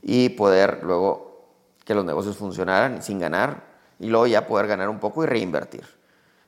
y 0.00 0.28
poder 0.28 0.84
luego 0.84 1.48
que 1.84 1.96
los 1.96 2.04
negocios 2.04 2.36
funcionaran 2.36 3.02
sin 3.02 3.18
ganar 3.18 3.77
y 3.98 4.08
luego 4.08 4.26
ya 4.26 4.46
poder 4.46 4.66
ganar 4.66 4.88
un 4.88 4.98
poco 4.98 5.24
y 5.24 5.26
reinvertir. 5.26 5.84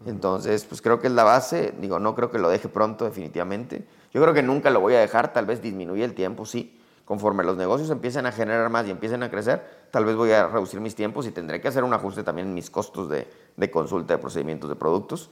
Entonces, 0.06 0.64
pues 0.64 0.80
creo 0.80 0.98
que 0.98 1.08
es 1.08 1.12
la 1.12 1.24
base, 1.24 1.74
digo, 1.78 1.98
no 1.98 2.14
creo 2.14 2.30
que 2.30 2.38
lo 2.38 2.48
deje 2.48 2.68
pronto 2.68 3.04
definitivamente. 3.04 3.86
Yo 4.12 4.22
creo 4.22 4.32
que 4.32 4.42
nunca 4.42 4.70
lo 4.70 4.80
voy 4.80 4.94
a 4.94 5.00
dejar, 5.00 5.32
tal 5.32 5.46
vez 5.46 5.60
disminuye 5.60 6.04
el 6.04 6.14
tiempo, 6.14 6.46
sí. 6.46 6.80
Conforme 7.04 7.42
los 7.44 7.56
negocios 7.56 7.90
empiecen 7.90 8.24
a 8.24 8.32
generar 8.32 8.70
más 8.70 8.86
y 8.86 8.90
empiecen 8.90 9.22
a 9.22 9.30
crecer, 9.30 9.62
tal 9.90 10.04
vez 10.04 10.14
voy 10.16 10.30
a 10.30 10.46
reducir 10.46 10.80
mis 10.80 10.94
tiempos 10.94 11.26
y 11.26 11.32
tendré 11.32 11.60
que 11.60 11.68
hacer 11.68 11.84
un 11.84 11.92
ajuste 11.92 12.22
también 12.22 12.48
en 12.48 12.54
mis 12.54 12.70
costos 12.70 13.08
de, 13.08 13.26
de 13.56 13.70
consulta 13.70 14.14
de 14.14 14.18
procedimientos 14.18 14.70
de 14.70 14.76
productos. 14.76 15.28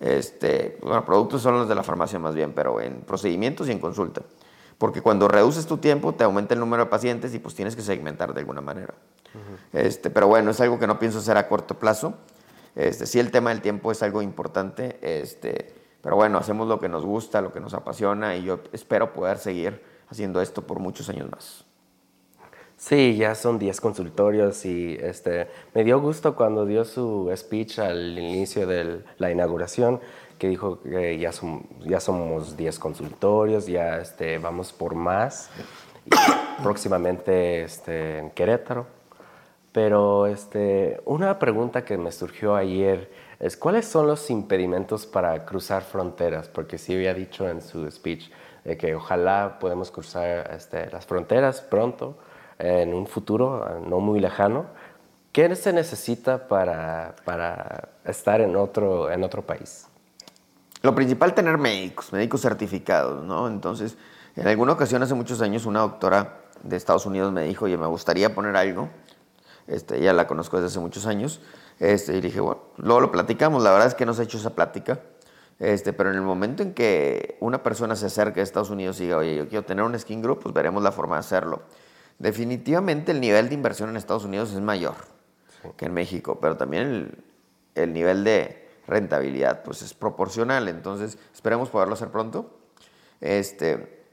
Este, 0.00 0.78
bueno, 0.82 1.04
productos 1.04 1.40
son 1.40 1.54
los 1.54 1.68
de 1.68 1.76
la 1.76 1.84
farmacia 1.84 2.18
más 2.18 2.34
bien, 2.34 2.52
pero 2.52 2.80
en 2.80 3.02
procedimientos 3.02 3.68
y 3.68 3.72
en 3.72 3.78
consulta. 3.78 4.22
Porque 4.76 5.00
cuando 5.00 5.28
reduces 5.28 5.64
tu 5.64 5.78
tiempo, 5.78 6.12
te 6.12 6.24
aumenta 6.24 6.54
el 6.54 6.60
número 6.60 6.84
de 6.84 6.90
pacientes 6.90 7.32
y 7.34 7.38
pues 7.38 7.54
tienes 7.54 7.76
que 7.76 7.82
segmentar 7.82 8.34
de 8.34 8.40
alguna 8.40 8.60
manera. 8.60 8.92
Este, 9.72 10.10
pero 10.10 10.28
bueno, 10.28 10.50
es 10.50 10.60
algo 10.60 10.78
que 10.78 10.86
no 10.86 10.98
pienso 10.98 11.18
hacer 11.18 11.36
a 11.36 11.48
corto 11.48 11.78
plazo. 11.78 12.14
Este, 12.74 13.06
sí, 13.06 13.20
el 13.20 13.30
tema 13.30 13.50
del 13.50 13.60
tiempo 13.60 13.92
es 13.92 14.02
algo 14.02 14.22
importante, 14.22 14.98
este, 15.02 15.74
pero 16.00 16.16
bueno, 16.16 16.38
hacemos 16.38 16.68
lo 16.68 16.80
que 16.80 16.88
nos 16.88 17.04
gusta, 17.04 17.40
lo 17.40 17.52
que 17.52 17.60
nos 17.60 17.74
apasiona 17.74 18.36
y 18.36 18.44
yo 18.44 18.60
espero 18.72 19.12
poder 19.12 19.38
seguir 19.38 19.82
haciendo 20.08 20.40
esto 20.40 20.62
por 20.62 20.78
muchos 20.78 21.08
años 21.08 21.30
más. 21.30 21.64
Sí, 22.76 23.16
ya 23.16 23.36
son 23.36 23.60
10 23.60 23.80
consultorios 23.80 24.64
y 24.64 24.98
este, 25.00 25.48
me 25.72 25.84
dio 25.84 26.00
gusto 26.00 26.34
cuando 26.34 26.66
dio 26.66 26.84
su 26.84 27.32
speech 27.36 27.78
al 27.78 28.18
inicio 28.18 28.66
de 28.66 29.04
la 29.18 29.30
inauguración, 29.30 30.00
que 30.36 30.48
dijo 30.48 30.80
que 30.80 31.16
ya, 31.16 31.30
ya 31.86 32.00
somos 32.00 32.56
10 32.56 32.78
consultorios, 32.80 33.66
ya 33.66 33.98
este, 33.98 34.38
vamos 34.38 34.72
por 34.72 34.96
más, 34.96 35.50
próximamente 36.64 37.62
este, 37.62 38.18
en 38.18 38.30
Querétaro. 38.30 39.01
Pero 39.72 40.26
este, 40.26 41.00
una 41.06 41.38
pregunta 41.38 41.84
que 41.84 41.96
me 41.96 42.12
surgió 42.12 42.54
ayer 42.54 43.10
es, 43.40 43.56
¿cuáles 43.56 43.86
son 43.86 44.06
los 44.06 44.28
impedimentos 44.30 45.06
para 45.06 45.44
cruzar 45.46 45.82
fronteras? 45.82 46.48
Porque 46.48 46.76
sí 46.76 46.94
había 46.94 47.14
dicho 47.14 47.48
en 47.48 47.62
su 47.62 47.90
speech 47.90 48.30
que 48.78 48.94
ojalá 48.94 49.58
podemos 49.58 49.90
cruzar 49.90 50.50
este, 50.54 50.88
las 50.90 51.06
fronteras 51.06 51.60
pronto, 51.60 52.16
en 52.58 52.94
un 52.94 53.06
futuro 53.06 53.80
no 53.88 53.98
muy 53.98 54.20
lejano, 54.20 54.66
¿qué 55.32 55.54
se 55.56 55.72
necesita 55.72 56.46
para, 56.46 57.16
para 57.24 57.88
estar 58.04 58.40
en 58.40 58.54
otro, 58.54 59.10
en 59.10 59.24
otro 59.24 59.42
país? 59.42 59.88
Lo 60.82 60.94
principal, 60.94 61.34
tener 61.34 61.58
médicos, 61.58 62.12
médicos 62.12 62.42
certificados, 62.42 63.24
¿no? 63.24 63.48
Entonces, 63.48 63.96
en 64.36 64.46
alguna 64.46 64.72
ocasión, 64.72 65.02
hace 65.02 65.14
muchos 65.14 65.40
años, 65.40 65.66
una 65.66 65.80
doctora 65.80 66.40
de 66.62 66.76
Estados 66.76 67.06
Unidos 67.06 67.32
me 67.32 67.44
dijo, 67.44 67.64
oye, 67.64 67.76
me 67.76 67.86
gustaría 67.86 68.34
poner 68.34 68.56
algo, 68.56 68.88
este, 69.66 70.00
ya 70.00 70.12
la 70.12 70.26
conozco 70.26 70.56
desde 70.56 70.68
hace 70.68 70.80
muchos 70.80 71.06
años, 71.06 71.40
este, 71.78 72.16
y 72.16 72.20
dije, 72.20 72.40
bueno, 72.40 72.62
luego 72.76 73.00
lo 73.00 73.12
platicamos, 73.12 73.62
la 73.62 73.72
verdad 73.72 73.88
es 73.88 73.94
que 73.94 74.06
no 74.06 74.14
se 74.14 74.22
ha 74.22 74.24
hecho 74.24 74.38
esa 74.38 74.54
plática, 74.54 75.00
este, 75.58 75.92
pero 75.92 76.10
en 76.10 76.16
el 76.16 76.22
momento 76.22 76.62
en 76.62 76.74
que 76.74 77.36
una 77.40 77.62
persona 77.62 77.96
se 77.96 78.06
acerque 78.06 78.40
a 78.40 78.42
Estados 78.42 78.70
Unidos 78.70 79.00
y 79.00 79.04
diga, 79.04 79.18
oye, 79.18 79.36
yo 79.36 79.48
quiero 79.48 79.64
tener 79.64 79.84
un 79.84 79.98
skin 79.98 80.20
group, 80.22 80.40
pues 80.42 80.54
veremos 80.54 80.82
la 80.82 80.92
forma 80.92 81.16
de 81.16 81.20
hacerlo. 81.20 81.62
Definitivamente 82.18 83.12
el 83.12 83.20
nivel 83.20 83.48
de 83.48 83.54
inversión 83.54 83.88
en 83.88 83.96
Estados 83.96 84.24
Unidos 84.24 84.52
es 84.52 84.60
mayor 84.60 84.94
que 85.76 85.86
en 85.86 85.94
México, 85.94 86.38
pero 86.40 86.56
también 86.56 87.24
el, 87.74 87.92
nivel 87.92 88.24
de 88.24 88.68
rentabilidad 88.86 89.62
pues 89.62 89.82
es 89.82 89.94
proporcional, 89.94 90.68
entonces 90.68 91.18
esperemos 91.32 91.68
poderlo 91.70 91.94
hacer 91.94 92.10
pronto. 92.10 92.58
Este, 93.20 94.04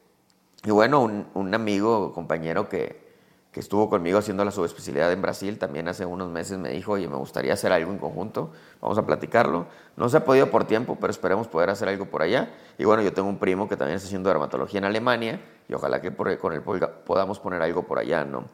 y 0.64 0.72
bueno, 0.72 1.02
un, 1.02 1.28
un 1.34 1.54
amigo, 1.54 2.14
compañero 2.14 2.70
que, 2.70 3.09
que 3.52 3.60
estuvo 3.60 3.90
conmigo 3.90 4.20
haciendo 4.20 4.46
la 4.46 4.52
subespecialidad 4.52 5.12
en 5.12 5.22
Brasil, 5.22 5.58
también 5.58 5.88
hace 5.88 6.06
unos 6.06 6.30
meses 6.30 6.60
me 6.60 6.70
dijo, 6.70 6.94
oye, 6.94 7.08
me 7.08 7.16
gustaría 7.16 7.54
hacer 7.54 7.72
algo 7.72 7.92
en 7.92 7.98
conjunto, 7.98 8.52
vamos 8.80 8.98
a 9.00 9.06
platicarlo. 9.06 9.66
No 9.98 10.08
se 10.08 10.18
ha 10.18 10.26
podido 10.26 10.52
por 10.52 10.66
tiempo, 10.66 10.98
pero 11.00 11.10
esperemos 11.10 11.48
poder 11.48 11.72
hacer 11.72 11.90
algo 11.90 12.06
por 12.06 12.22
allá. 12.22 12.52
Y 12.78 12.86
bueno, 12.86 13.02
yo 13.02 13.12
tengo 13.12 13.28
un 13.28 13.40
primo 13.40 13.68
que 13.68 13.76
también 13.76 13.96
está 13.96 14.08
haciendo 14.08 14.30
dermatología 14.30 14.78
en 14.78 14.86
Alemania 14.86 15.42
y 15.68 15.74
ojalá 15.74 16.00
que 16.00 16.12
por, 16.12 16.38
con 16.38 16.54
él 16.54 16.62
podamos 16.62 17.40
poner 17.40 17.62
algo 17.64 17.84
por 17.84 17.98
allá, 17.98 18.24
¿no? 18.24 18.46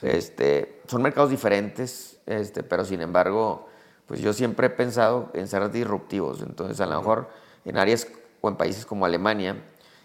Este, 0.00 0.80
son 0.86 1.02
mercados 1.02 1.30
diferentes, 1.30 2.18
este, 2.24 2.62
pero 2.62 2.84
sin 2.84 3.02
embargo, 3.02 3.68
pues 4.06 4.20
yo 4.20 4.32
siempre 4.32 4.68
he 4.68 4.70
pensado 4.70 5.30
en 5.34 5.46
ser 5.48 5.70
disruptivos. 5.70 6.40
Entonces, 6.40 6.80
a 6.80 6.86
lo 6.86 6.96
mejor 6.96 7.28
en 7.64 7.76
áreas 7.76 8.08
o 8.40 8.48
en 8.48 8.56
países 8.56 8.86
como 8.86 9.04
Alemania, 9.04 9.56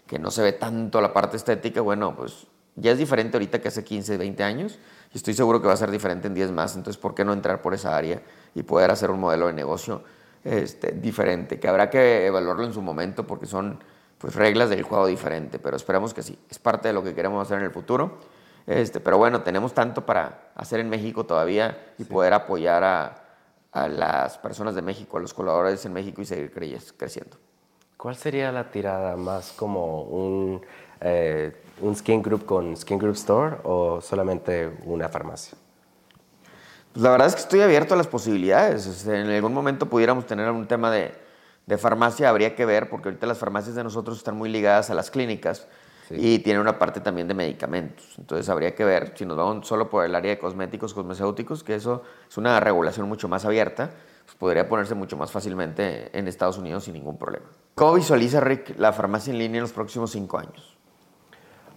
que 0.06 0.18
no 0.18 0.30
se 0.30 0.42
ve 0.42 0.52
tanto 0.52 1.00
la 1.00 1.12
parte 1.12 1.36
estética, 1.36 1.80
bueno, 1.80 2.14
pues 2.14 2.46
ya 2.76 2.92
es 2.92 2.98
diferente 2.98 3.36
ahorita 3.36 3.60
que 3.60 3.68
hace 3.68 3.84
15, 3.84 4.16
20 4.16 4.42
años 4.42 4.78
y 5.12 5.16
estoy 5.16 5.34
seguro 5.34 5.60
que 5.60 5.68
va 5.68 5.74
a 5.74 5.76
ser 5.76 5.90
diferente 5.90 6.26
en 6.26 6.34
10 6.34 6.50
más. 6.50 6.76
Entonces, 6.76 7.00
¿por 7.00 7.14
qué 7.14 7.24
no 7.24 7.32
entrar 7.32 7.62
por 7.62 7.72
esa 7.72 7.96
área 7.96 8.20
y 8.54 8.62
poder 8.64 8.90
hacer 8.90 9.10
un 9.10 9.20
modelo 9.20 9.46
de 9.46 9.52
negocio 9.52 10.02
este, 10.42 10.92
diferente? 10.92 11.60
Que 11.60 11.68
habrá 11.68 11.88
que 11.88 12.26
evaluarlo 12.26 12.64
en 12.64 12.72
su 12.72 12.82
momento 12.82 13.26
porque 13.26 13.46
son 13.46 13.78
pues, 14.18 14.34
reglas 14.34 14.70
del 14.70 14.82
juego 14.82 15.06
diferente, 15.06 15.58
pero 15.58 15.76
esperamos 15.76 16.12
que 16.12 16.22
sí. 16.22 16.38
Es 16.50 16.58
parte 16.58 16.88
de 16.88 16.94
lo 16.94 17.04
que 17.04 17.14
queremos 17.14 17.40
hacer 17.46 17.58
en 17.58 17.64
el 17.64 17.70
futuro. 17.70 18.18
Este, 18.66 18.98
pero 18.98 19.18
bueno, 19.18 19.42
tenemos 19.42 19.72
tanto 19.72 20.04
para 20.04 20.50
hacer 20.56 20.80
en 20.80 20.88
México 20.88 21.24
todavía 21.24 21.92
y 21.98 22.04
poder 22.04 22.32
apoyar 22.32 22.82
a, 22.82 23.24
a, 23.70 23.88
las 23.88 24.38
personas 24.38 24.74
de 24.74 24.82
México, 24.82 25.18
a 25.18 25.20
los 25.20 25.34
colaboradores 25.34 25.84
en 25.84 25.92
México 25.92 26.22
y 26.22 26.24
seguir 26.24 26.50
creciendo. 26.96 27.36
¿Cuál 27.96 28.16
sería 28.16 28.50
la 28.50 28.70
tirada 28.70 29.16
más 29.16 29.52
como 29.52 30.02
un... 30.02 30.60
Eh, 31.06 31.52
un 31.82 31.94
Skin 31.94 32.22
Group 32.22 32.46
con 32.46 32.74
Skin 32.76 32.98
Group 32.98 33.14
Store 33.14 33.56
o 33.64 34.00
solamente 34.00 34.70
una 34.84 35.08
farmacia? 35.10 35.58
Pues 36.92 37.02
la 37.02 37.10
verdad 37.10 37.26
es 37.26 37.34
que 37.34 37.42
estoy 37.42 37.60
abierto 37.60 37.92
a 37.92 37.96
las 37.96 38.06
posibilidades. 38.06 39.06
En 39.06 39.28
algún 39.28 39.52
momento 39.52 39.86
pudiéramos 39.86 40.26
tener 40.26 40.50
un 40.50 40.66
tema 40.66 40.90
de, 40.90 41.12
de, 41.66 41.78
farmacia, 41.78 42.30
habría 42.30 42.54
que 42.54 42.64
ver, 42.64 42.88
porque 42.88 43.08
ahorita 43.08 43.26
las 43.26 43.36
farmacias 43.36 43.74
de 43.74 43.84
nosotros 43.84 44.16
están 44.16 44.36
muy 44.36 44.48
ligadas 44.48 44.88
a 44.88 44.94
las 44.94 45.10
clínicas 45.10 45.66
y 46.10 46.38
tienen 46.38 46.62
una 46.62 46.78
parte 46.78 47.00
también 47.00 47.28
de 47.28 47.34
medicamentos. 47.34 48.14
Entonces 48.16 48.48
habría 48.48 48.74
que 48.74 48.84
ver 48.84 49.12
si 49.14 49.26
nos 49.26 49.36
vamos 49.36 49.66
solo 49.66 49.90
por 49.90 50.04
el 50.04 50.14
área 50.14 50.30
de 50.30 50.38
cosméticos, 50.38 50.94
cosmecéuticos, 50.94 51.64
que 51.64 51.74
eso 51.74 52.02
es 52.28 52.38
una 52.38 52.60
regulación 52.60 53.08
mucho 53.08 53.28
más 53.28 53.44
abierta, 53.44 53.90
pues 54.24 54.36
podría 54.36 54.68
ponerse 54.68 54.94
mucho 54.94 55.16
más 55.16 55.30
fácilmente 55.30 56.16
en 56.16 56.28
Estados 56.28 56.56
Unidos 56.56 56.84
sin 56.84 56.94
ningún 56.94 57.18
problema. 57.18 57.46
¿Cómo 57.74 57.94
visualiza 57.94 58.40
Rick 58.40 58.78
la 58.78 58.92
farmacia 58.92 59.32
en 59.32 59.38
línea 59.38 59.58
en 59.58 59.62
los 59.62 59.72
próximos 59.72 60.12
cinco 60.12 60.38
años? 60.38 60.73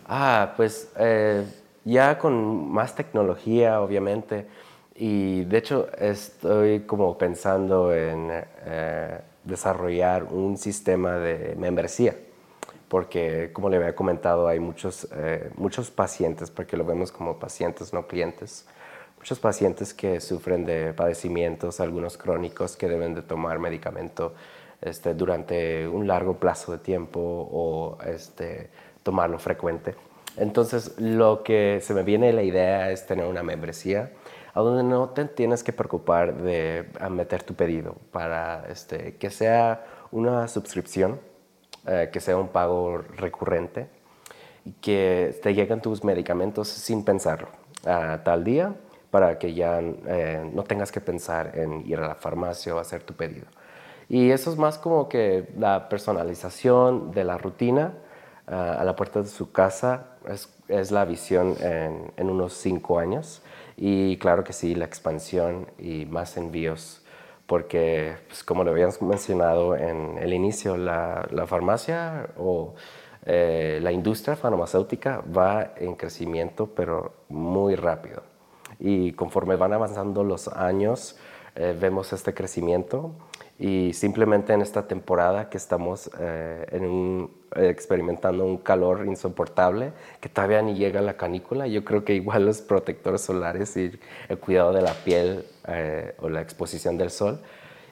Ah, 0.07 0.53
pues 0.55 0.89
eh, 0.97 1.45
ya 1.83 2.17
con 2.17 2.71
más 2.71 2.95
tecnología, 2.95 3.81
obviamente. 3.81 4.47
Y 4.95 5.43
de 5.45 5.57
hecho 5.57 5.89
estoy 5.97 6.81
como 6.81 7.17
pensando 7.17 7.93
en 7.93 8.29
eh, 8.31 9.19
desarrollar 9.43 10.23
un 10.23 10.57
sistema 10.57 11.17
de 11.17 11.55
membresía, 11.57 12.15
porque 12.87 13.51
como 13.53 13.69
le 13.69 13.77
había 13.77 13.95
comentado, 13.95 14.47
hay 14.47 14.59
muchos, 14.59 15.07
eh, 15.13 15.51
muchos 15.57 15.91
pacientes, 15.91 16.49
porque 16.51 16.77
lo 16.77 16.85
vemos 16.85 17.11
como 17.11 17.37
pacientes, 17.37 17.93
no 17.93 18.07
clientes, 18.07 18.65
muchos 19.17 19.39
pacientes 19.39 19.93
que 19.93 20.21
sufren 20.21 20.65
de 20.65 20.93
padecimientos, 20.93 21.79
algunos 21.79 22.17
crónicos, 22.17 22.77
que 22.77 22.87
deben 22.87 23.13
de 23.13 23.21
tomar 23.23 23.59
medicamento 23.59 24.33
este, 24.81 25.13
durante 25.13 25.87
un 25.87 26.07
largo 26.07 26.37
plazo 26.37 26.71
de 26.71 26.77
tiempo 26.79 27.19
o 27.19 27.97
este, 28.05 28.69
tomarlo 29.07 29.39
frecuente. 29.39 29.95
Entonces, 30.35 30.99
lo 30.99 31.41
que 31.41 31.79
se 31.81 31.93
me 31.93 32.03
viene 32.03 32.33
la 32.33 32.43
idea 32.43 32.91
es 32.91 33.05
tener 33.05 33.25
una 33.25 33.41
membresía 33.41 34.11
a 34.53 34.59
donde 34.59 34.83
no 34.83 35.11
te 35.11 35.23
tienes 35.23 35.63
que 35.63 35.71
preocupar 35.71 36.35
de 36.35 36.89
meter 37.09 37.41
tu 37.43 37.53
pedido 37.53 37.95
para 38.11 38.65
este, 38.69 39.15
que 39.15 39.29
sea 39.29 39.85
una 40.11 40.49
suscripción, 40.49 41.21
eh, 41.87 42.09
que 42.11 42.19
sea 42.19 42.35
un 42.35 42.49
pago 42.49 42.97
recurrente 42.97 43.87
y 44.65 44.73
que 44.73 45.39
te 45.41 45.53
lleguen 45.53 45.79
tus 45.79 46.03
medicamentos 46.03 46.67
sin 46.67 47.05
pensarlo 47.05 47.47
a 47.85 48.25
tal 48.25 48.43
día 48.43 48.75
para 49.09 49.39
que 49.39 49.53
ya 49.53 49.79
eh, 49.79 50.51
no 50.53 50.63
tengas 50.65 50.91
que 50.91 50.99
pensar 50.99 51.57
en 51.57 51.87
ir 51.87 51.97
a 51.99 52.09
la 52.09 52.15
farmacia 52.15 52.75
o 52.75 52.79
hacer 52.79 53.03
tu 53.03 53.13
pedido. 53.13 53.47
Y 54.09 54.31
eso 54.31 54.51
es 54.51 54.57
más 54.57 54.77
como 54.77 55.07
que 55.07 55.47
la 55.57 55.87
personalización 55.87 57.11
de 57.11 57.23
la 57.23 57.37
rutina 57.37 57.93
a 58.47 58.83
la 58.83 58.95
puerta 58.95 59.21
de 59.21 59.27
su 59.27 59.51
casa 59.51 60.17
es, 60.27 60.49
es 60.67 60.91
la 60.91 61.05
visión 61.05 61.55
en, 61.59 62.11
en, 62.15 62.29
unos 62.29 62.53
cinco 62.53 62.99
años. 62.99 63.41
Y 63.75 64.17
claro 64.17 64.43
que 64.43 64.53
sí, 64.53 64.73
la 64.73 64.85
expansión 64.85 65.67
y 65.77 66.05
más 66.05 66.37
envíos, 66.37 67.03
porque 67.45 68.15
pues, 68.27 68.43
como 68.43 68.63
lo 68.63 68.71
habíamos 68.71 69.01
mencionado 69.01 69.75
en 69.75 70.17
el 70.17 70.33
inicio, 70.33 70.77
la, 70.77 71.27
la 71.31 71.45
farmacia 71.45 72.29
o 72.37 72.73
eh, 73.25 73.79
la 73.81 73.91
industria 73.91 74.37
farmacéutica 74.37 75.21
va 75.35 75.73
en 75.75 75.95
crecimiento, 75.95 76.67
pero 76.73 77.13
muy 77.27 77.75
rápido. 77.75 78.23
Y 78.79 79.11
conforme 79.13 79.57
van 79.57 79.73
avanzando 79.73 80.23
los 80.23 80.47
años, 80.47 81.17
eh, 81.55 81.75
vemos 81.77 82.13
este 82.13 82.33
crecimiento 82.33 83.11
y 83.59 83.93
simplemente 83.93 84.53
en 84.53 84.61
esta 84.61 84.87
temporada 84.87 85.49
que 85.49 85.57
estamos 85.57 86.11
eh, 86.19 86.65
en 86.71 86.85
un, 86.85 87.31
experimentando 87.55 88.45
un 88.45 88.57
calor 88.57 89.05
insoportable, 89.07 89.93
que 90.21 90.29
todavía 90.29 90.61
ni 90.61 90.75
llega 90.75 91.01
la 91.01 91.17
canícula, 91.17 91.65
yo 91.65 91.83
creo 91.83 92.05
que 92.05 92.13
igual 92.13 92.45
los 92.45 92.61
protectores 92.61 93.21
solares 93.21 93.75
y 93.77 93.99
el 94.29 94.37
cuidado 94.37 94.73
de 94.73 94.81
la 94.81 94.93
piel 94.93 95.45
eh, 95.67 96.15
o 96.19 96.29
la 96.29 96.41
exposición 96.41 96.97
del 96.97 97.09
sol, 97.09 97.39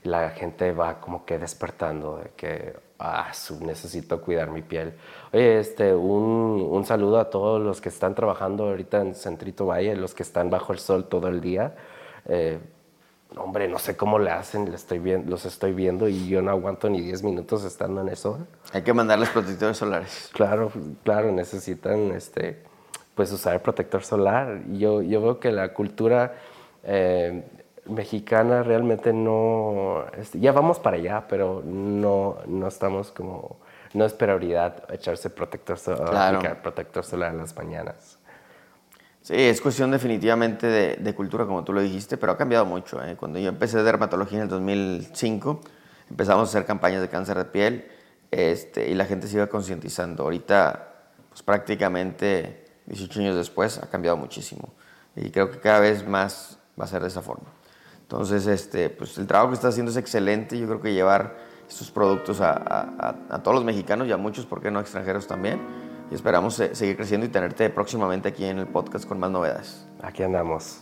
la 0.03 0.29
gente 0.31 0.71
va 0.71 1.01
como 1.01 1.25
que 1.25 1.39
despertando 1.39 2.17
de 2.17 2.29
que 2.35 2.73
ah, 2.99 3.31
necesito 3.61 4.21
cuidar 4.21 4.51
mi 4.51 4.61
piel. 4.61 4.93
Oye, 5.33 5.59
este, 5.59 5.95
un, 5.95 6.67
un, 6.69 6.85
saludo 6.85 7.19
a 7.19 7.31
todos 7.31 7.59
los 7.59 7.81
que 7.81 7.89
están 7.89 8.13
trabajando 8.13 8.65
ahorita 8.65 9.01
en 9.01 9.15
Centrito 9.15 9.65
Valle, 9.65 9.95
los 9.95 10.13
que 10.13 10.21
están 10.21 10.51
bajo 10.51 10.73
el 10.73 10.79
sol 10.79 11.07
todo 11.09 11.27
el 11.27 11.41
día. 11.41 11.75
Eh, 12.27 12.59
hombre, 13.37 13.67
no 13.67 13.79
sé 13.79 13.97
cómo 13.97 14.19
le 14.19 14.31
hacen, 14.31 14.67
estoy 14.73 14.99
los 15.25 15.45
estoy 15.45 15.73
viendo 15.73 16.07
y 16.07 16.27
yo 16.27 16.41
no 16.41 16.51
aguanto 16.51 16.89
ni 16.89 17.01
10 17.01 17.23
minutos 17.23 17.63
estando 17.63 18.01
en 18.01 18.09
eso. 18.09 18.39
Hay 18.73 18.83
que 18.83 18.93
mandarles 18.93 19.29
protectores 19.29 19.77
solares. 19.77 20.29
Claro, 20.33 20.71
claro, 21.03 21.31
necesitan 21.31 22.11
este, 22.11 22.61
pues 23.15 23.31
usar 23.31 23.61
protector 23.61 24.03
solar. 24.03 24.61
Yo, 24.71 25.01
yo 25.01 25.21
veo 25.21 25.39
que 25.39 25.51
la 25.51 25.73
cultura 25.73 26.35
eh, 26.83 27.43
mexicana 27.85 28.63
realmente 28.63 29.13
no, 29.13 30.05
este, 30.17 30.39
ya 30.39 30.51
vamos 30.51 30.79
para 30.79 30.97
allá, 30.97 31.25
pero 31.27 31.61
no, 31.65 32.37
no 32.47 32.67
estamos 32.67 33.11
como, 33.11 33.57
no 33.93 34.05
es 34.05 34.13
prioridad 34.13 34.83
echarse 34.91 35.29
protector, 35.29 35.77
protector 36.61 37.03
solar 37.03 37.31
en 37.31 37.37
las 37.39 37.55
mañanas. 37.55 38.19
Sí, 39.25 39.33
es 39.33 39.59
cuestión 39.59 39.89
definitivamente 39.89 40.67
de, 40.67 41.15
cultura, 41.15 41.47
como 41.47 41.63
tú 41.63 41.73
lo 41.73 41.81
dijiste, 41.81 42.15
pero 42.15 42.33
ha 42.33 42.37
cambiado 42.37 42.63
mucho. 42.63 43.03
¿eh? 43.03 43.15
Cuando 43.15 43.39
yo 43.39 43.49
empecé 43.49 43.81
dermatología 43.81 44.37
en 44.37 44.43
el 44.43 44.49
2005, 44.49 45.61
empezamos 46.11 46.47
a 46.47 46.51
hacer 46.51 46.67
campañas 46.67 47.01
de 47.01 47.09
cáncer 47.09 47.35
de 47.39 47.45
piel 47.45 47.87
este, 48.29 48.87
y 48.87 48.93
la 48.93 49.05
gente 49.05 49.27
se 49.27 49.37
iba 49.37 49.47
concientizando. 49.47 50.21
Ahorita, 50.21 51.07
pues 51.29 51.41
prácticamente 51.41 52.67
18 52.85 53.19
años 53.21 53.35
después, 53.35 53.79
ha 53.79 53.89
cambiado 53.89 54.15
muchísimo. 54.15 54.75
Y 55.15 55.31
creo 55.31 55.49
que 55.49 55.59
cada 55.59 55.79
vez 55.79 56.07
más 56.07 56.59
va 56.79 56.85
a 56.85 56.87
ser 56.87 57.01
de 57.01 57.07
esa 57.07 57.23
forma. 57.23 57.47
Entonces, 58.01 58.45
este, 58.45 58.91
pues 58.91 59.17
el 59.17 59.25
trabajo 59.25 59.49
que 59.49 59.55
está 59.55 59.69
haciendo 59.69 59.89
es 59.89 59.97
excelente. 59.97 60.55
Yo 60.59 60.67
creo 60.67 60.81
que 60.81 60.93
llevar 60.93 61.35
estos 61.67 61.89
productos 61.89 62.41
a, 62.41 62.51
a, 62.51 63.15
a 63.31 63.41
todos 63.41 63.55
los 63.55 63.65
mexicanos 63.65 64.07
y 64.07 64.11
a 64.11 64.17
muchos, 64.17 64.45
¿por 64.45 64.61
qué 64.61 64.69
no 64.69 64.79
extranjeros 64.79 65.25
también? 65.25 65.84
Y 66.11 66.15
esperamos 66.15 66.55
seguir 66.55 66.95
creciendo 66.95 67.25
y 67.25 67.29
tenerte 67.29 67.69
próximamente 67.69 68.29
aquí 68.29 68.45
en 68.45 68.59
el 68.59 68.67
podcast 68.67 69.07
con 69.07 69.19
más 69.19 69.31
novedades. 69.31 69.87
Aquí 70.01 70.23
andamos. 70.23 70.81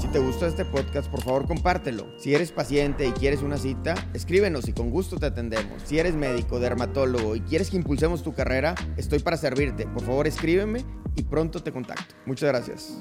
Si 0.00 0.08
te 0.08 0.18
gustó 0.18 0.46
este 0.46 0.64
podcast, 0.64 1.08
por 1.10 1.22
favor 1.22 1.46
compártelo. 1.46 2.06
Si 2.18 2.34
eres 2.34 2.52
paciente 2.52 3.06
y 3.06 3.12
quieres 3.12 3.42
una 3.42 3.58
cita, 3.58 3.94
escríbenos 4.12 4.68
y 4.68 4.72
con 4.72 4.90
gusto 4.90 5.18
te 5.18 5.26
atendemos. 5.26 5.82
Si 5.84 5.98
eres 5.98 6.14
médico, 6.14 6.58
dermatólogo 6.58 7.36
y 7.36 7.40
quieres 7.40 7.70
que 7.70 7.76
impulsemos 7.76 8.22
tu 8.22 8.34
carrera, 8.34 8.74
estoy 8.96 9.20
para 9.20 9.36
servirte. 9.36 9.86
Por 9.86 10.02
favor 10.02 10.26
escríbeme 10.26 10.84
y 11.16 11.22
pronto 11.22 11.62
te 11.62 11.72
contacto. 11.72 12.14
Muchas 12.26 12.48
gracias. 12.48 12.98